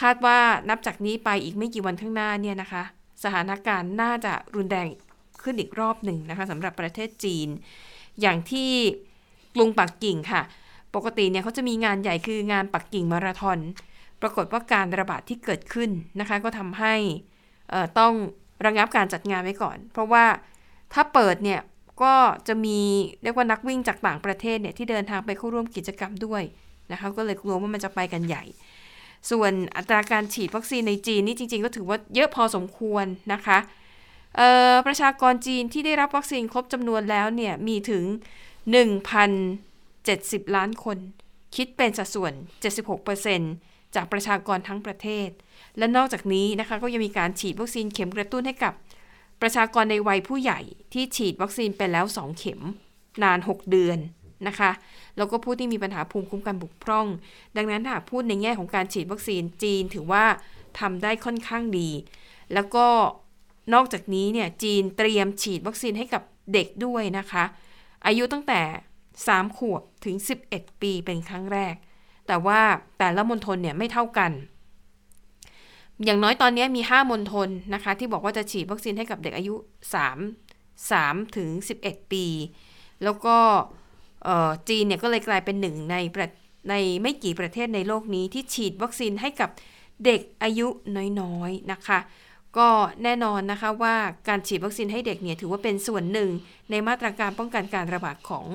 [0.00, 2.82] คาดว่านับจากนี้ไปอีกไม่กี่วันข้างหน้าเนี่ยนะคะ
[3.24, 4.86] สถานการณ์น่าจะรุนแรง
[5.42, 7.48] ขึ้นอีกรอบหนึ่งนะคะสำหรับประเทศจีน
[8.20, 8.70] อย่างที่
[9.54, 10.42] กรุงปักกิ่งค่ะ
[10.94, 13.58] ปกติเนี่ยเขาจะมีงานใหญ่คืองานปักกิ่งมาราธอน
[14.22, 16.94] ปรากฏว่าการระบาดที่เกิดขึ้นนะคะ ก็ทำให้
[17.98, 18.12] ต้อง
[18.66, 20.24] ระงับการจัดงานไว้ก่อน เพราะว่า
[20.92, 21.60] ถ้าเปิดเนี่ย
[22.02, 22.14] ก็
[22.48, 22.78] จะมี
[23.22, 26.42] เรียกว่านักวิ่งจากต่างประเทศเนี่ยที่เดินทางไปเข้าร่วมกิจกรรมด้วย
[26.92, 28.44] นะคะก็เลยกลัวว่ามันจะไปกันใหญ่
[29.30, 33.58] ส่วนอัตราการฉีดวัคซีนในจีนนี่จริง ๆ ก็ถือว่าเยอะพอสมควรนะคะ
[34.86, 38.04] ประชากรจีนที่ได้รับวัคซีนครบจำนวนแล้วเนี่ยมีถึง
[39.28, 40.98] 1,070 ล้านคน
[41.56, 42.32] คิดเป็นสัดส่วน
[43.14, 45.28] 76%จากประชากรทั้งประเทศ
[45.78, 48.72] และนอกจากนี้นะคะก็ยังมีการฉีดวัคซีนเข็มกระตุ้นให้กับ
[49.42, 50.60] ประชากรในวัยผู้ใหญ่
[50.92, 52.60] ที่ฉีดวัคซีนไปแล้ว 2 เข็ม
[53.22, 53.98] นาน 6 เดือน
[54.48, 54.70] นะคะ
[55.16, 57.06] แล้วก็ผู้ที่มีปัญหาภูมิคุ้มกันบกพร่อง
[57.56, 60.24] ดังนั้นถ้าหากพูดในแง่ของการฉีดวัคซีนจีนถือว่า
[60.80, 61.88] ทำได้ค่อนข้างดี
[62.54, 62.86] แล้วก็
[63.74, 66.22] นอกจากนี้เนี่ยจีนเตรียมฉีดวัคซีนให้กับ
[66.52, 67.44] เด็กด้วยนะคะ
[68.06, 68.60] อายุตั้งแต่
[69.10, 70.16] 3 ขวบถึง
[70.48, 71.74] 11 ปีเป็นครั้งแรก
[72.26, 72.60] แต่ว่า
[72.98, 74.32] แต่ละมณฑลเนี่ยไม่เท่ากัน
[76.04, 79.54] อย่างน้อยตอนนี้มีห้ามณฑลนะคะ ที่บอกว่าจะฉีดวัคซีนให้กับเด็กอายุ
[80.34, 81.50] 3 3ถึง
[81.82, 82.26] 11 ปี
[83.04, 83.36] แล้วก็
[84.68, 85.96] จีนเนี่ยก็เลยกลายเป็นหนึ่งใน
[86.70, 89.50] ในไม่กี่ประเทศในโลกนี้ที่ฉีดวัคซีนให้กับ
[90.04, 90.66] เด็กอายุ
[91.20, 91.98] น้อยๆนะคะ
[92.58, 92.68] ก็
[93.02, 93.96] แน่นอนนะคะว่า
[94.28, 96.30] การฉีดวัคซีนให้เด็กเนี่ยถือว่าเป็นส่วนหนึ่ง
[96.70, 98.46] ในมาตรการป้องกันการระบาดของ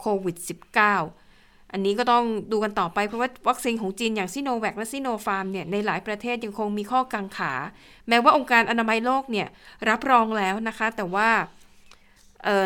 [0.00, 1.25] โควิด -19
[1.72, 7.52] อันนี้ก็ต้องดูกันต่อไปเพราะว่าวัคซีนของจีนอย่างซิโนแวคและซิโนฟาร์มเนี่ยในหลายประเทศยังคงมีข้อกังขา
[8.08, 9.48] แม้ว่าองค์การอนามัยโลกเนี่ย
[9.88, 11.28] รับรองแล้วนะคะ แต่ว่า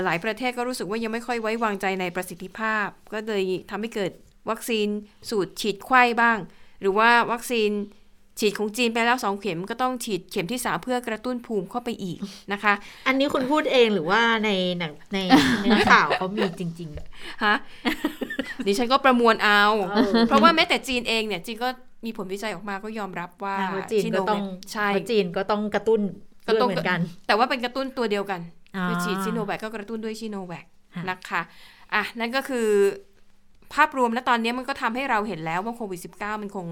[0.05, 4.13] หลายประเทศก็รู้สึกว่ายังไม่ค่อยไว้วางใจในประสิทธิภาพ ก็เลยทำให้เกิด
[4.51, 4.89] วัคซีน
[5.31, 6.39] สูตรฉีดไข้บ้าง
[6.81, 7.71] หรือว่าวัคซีน
[8.41, 12.19] ฉีดของจีนไปแล้วสองเข็มก็ต้องฉีดเข็มที่สามเพื่อกระตุ้นภูมิเข้าไปอีก
[12.53, 12.73] นะคะ
[13.07, 15.19] อันนี้คุณพูดเองหรือว่าในหนังใน
[15.61, 16.91] เนื้อข่าวเขามีจริง
[17.45, 17.55] ฮะ
[18.67, 19.63] ดิฉันก็ประมวลเอา
[19.93, 21.69] เออเพราะว่าแม้แต่จีนเองเนี่ยจีนก็
[22.05, 24.41] มีผลวิจัยออกมาก็ยอมรับว่าๆว่าจีนก็ต้อง
[24.73, 26.01] ใช่ว่าจีนก็ต้องกระตุ้น
[26.47, 28.41] ก็ด้วยต้องเหมือนกัน แต่ว่าเป็นกระตุ้นตัวเดียวกัน
[28.77, 31.43] อ่าคือฉีดซิโนแวคก็กระตุ้นด้วยซิโนแวคค่ะนะคะ
[31.95, 32.69] อะนั่นก็คือ
[33.75, 36.67] ภาพรวมและตอนนี้มันก็ทำให้เราเห็นแล้วว่าโควิด -19 มันคง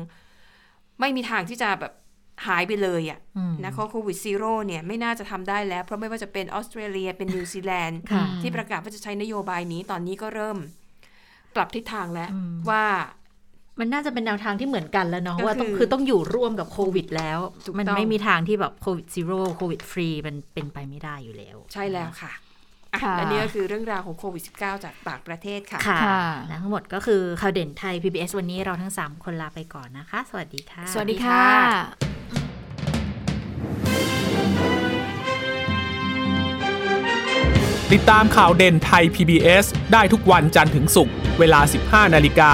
[1.01, 1.93] ไม่มีทางที่จะแบบ
[2.47, 10.59] หายไปเลยอะอืมนะเพราะโควิด zero เนี่ยไม่น่าจะทำได้แล้ว เพราะไม่ว่าจะเป็นออสเตรเลียเป็นนิวซีแลนด์ค่ะที่ประกาศว่าจะใช้นโยบายนี้ตอนนี้ก็เริ่ม
[11.55, 12.85] ปรับทิศทางแล้วอืมว่า
[13.81, 22.33] มันน่าจะเป็นแนวทางที่เหมือนกันแล้วเนาะก็คือว่าต้องคือต้องอยู่ร่วมกับโควิดแล้วถูกมันต้องไม่มีทางที่แบบโควิดซีโร่โควิดฟรีมันเป็นไปไม่ได้อยู่แล้ว ใช่แล้วค่ะอะค่ะ
[23.17, 31.45] และนี่ก็คือเรื่องราวของโควิด -19 จากต่างประเทศค่ะค่ะค่ะและทั้งหมดก็คือข่าวเด่นไทย PBS วันนี้เราทั้ง 3 คนลาไปก่อนนะคะ สวัสดีค่ะ สวัสดีค่ะ
[37.93, 42.51] ติดตามข่าวเด่นไทย PBS ได้ทุกวันจันทร์ถึงศุกร์เวลา 15 นาฬิกา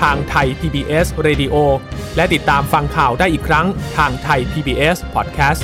[0.00, 1.54] ทางไทย PBS Radio
[2.16, 3.66] และติดตามฟังข่าวได้อีกครั้ง
[3.96, 5.62] ทางไทย PBS Podcast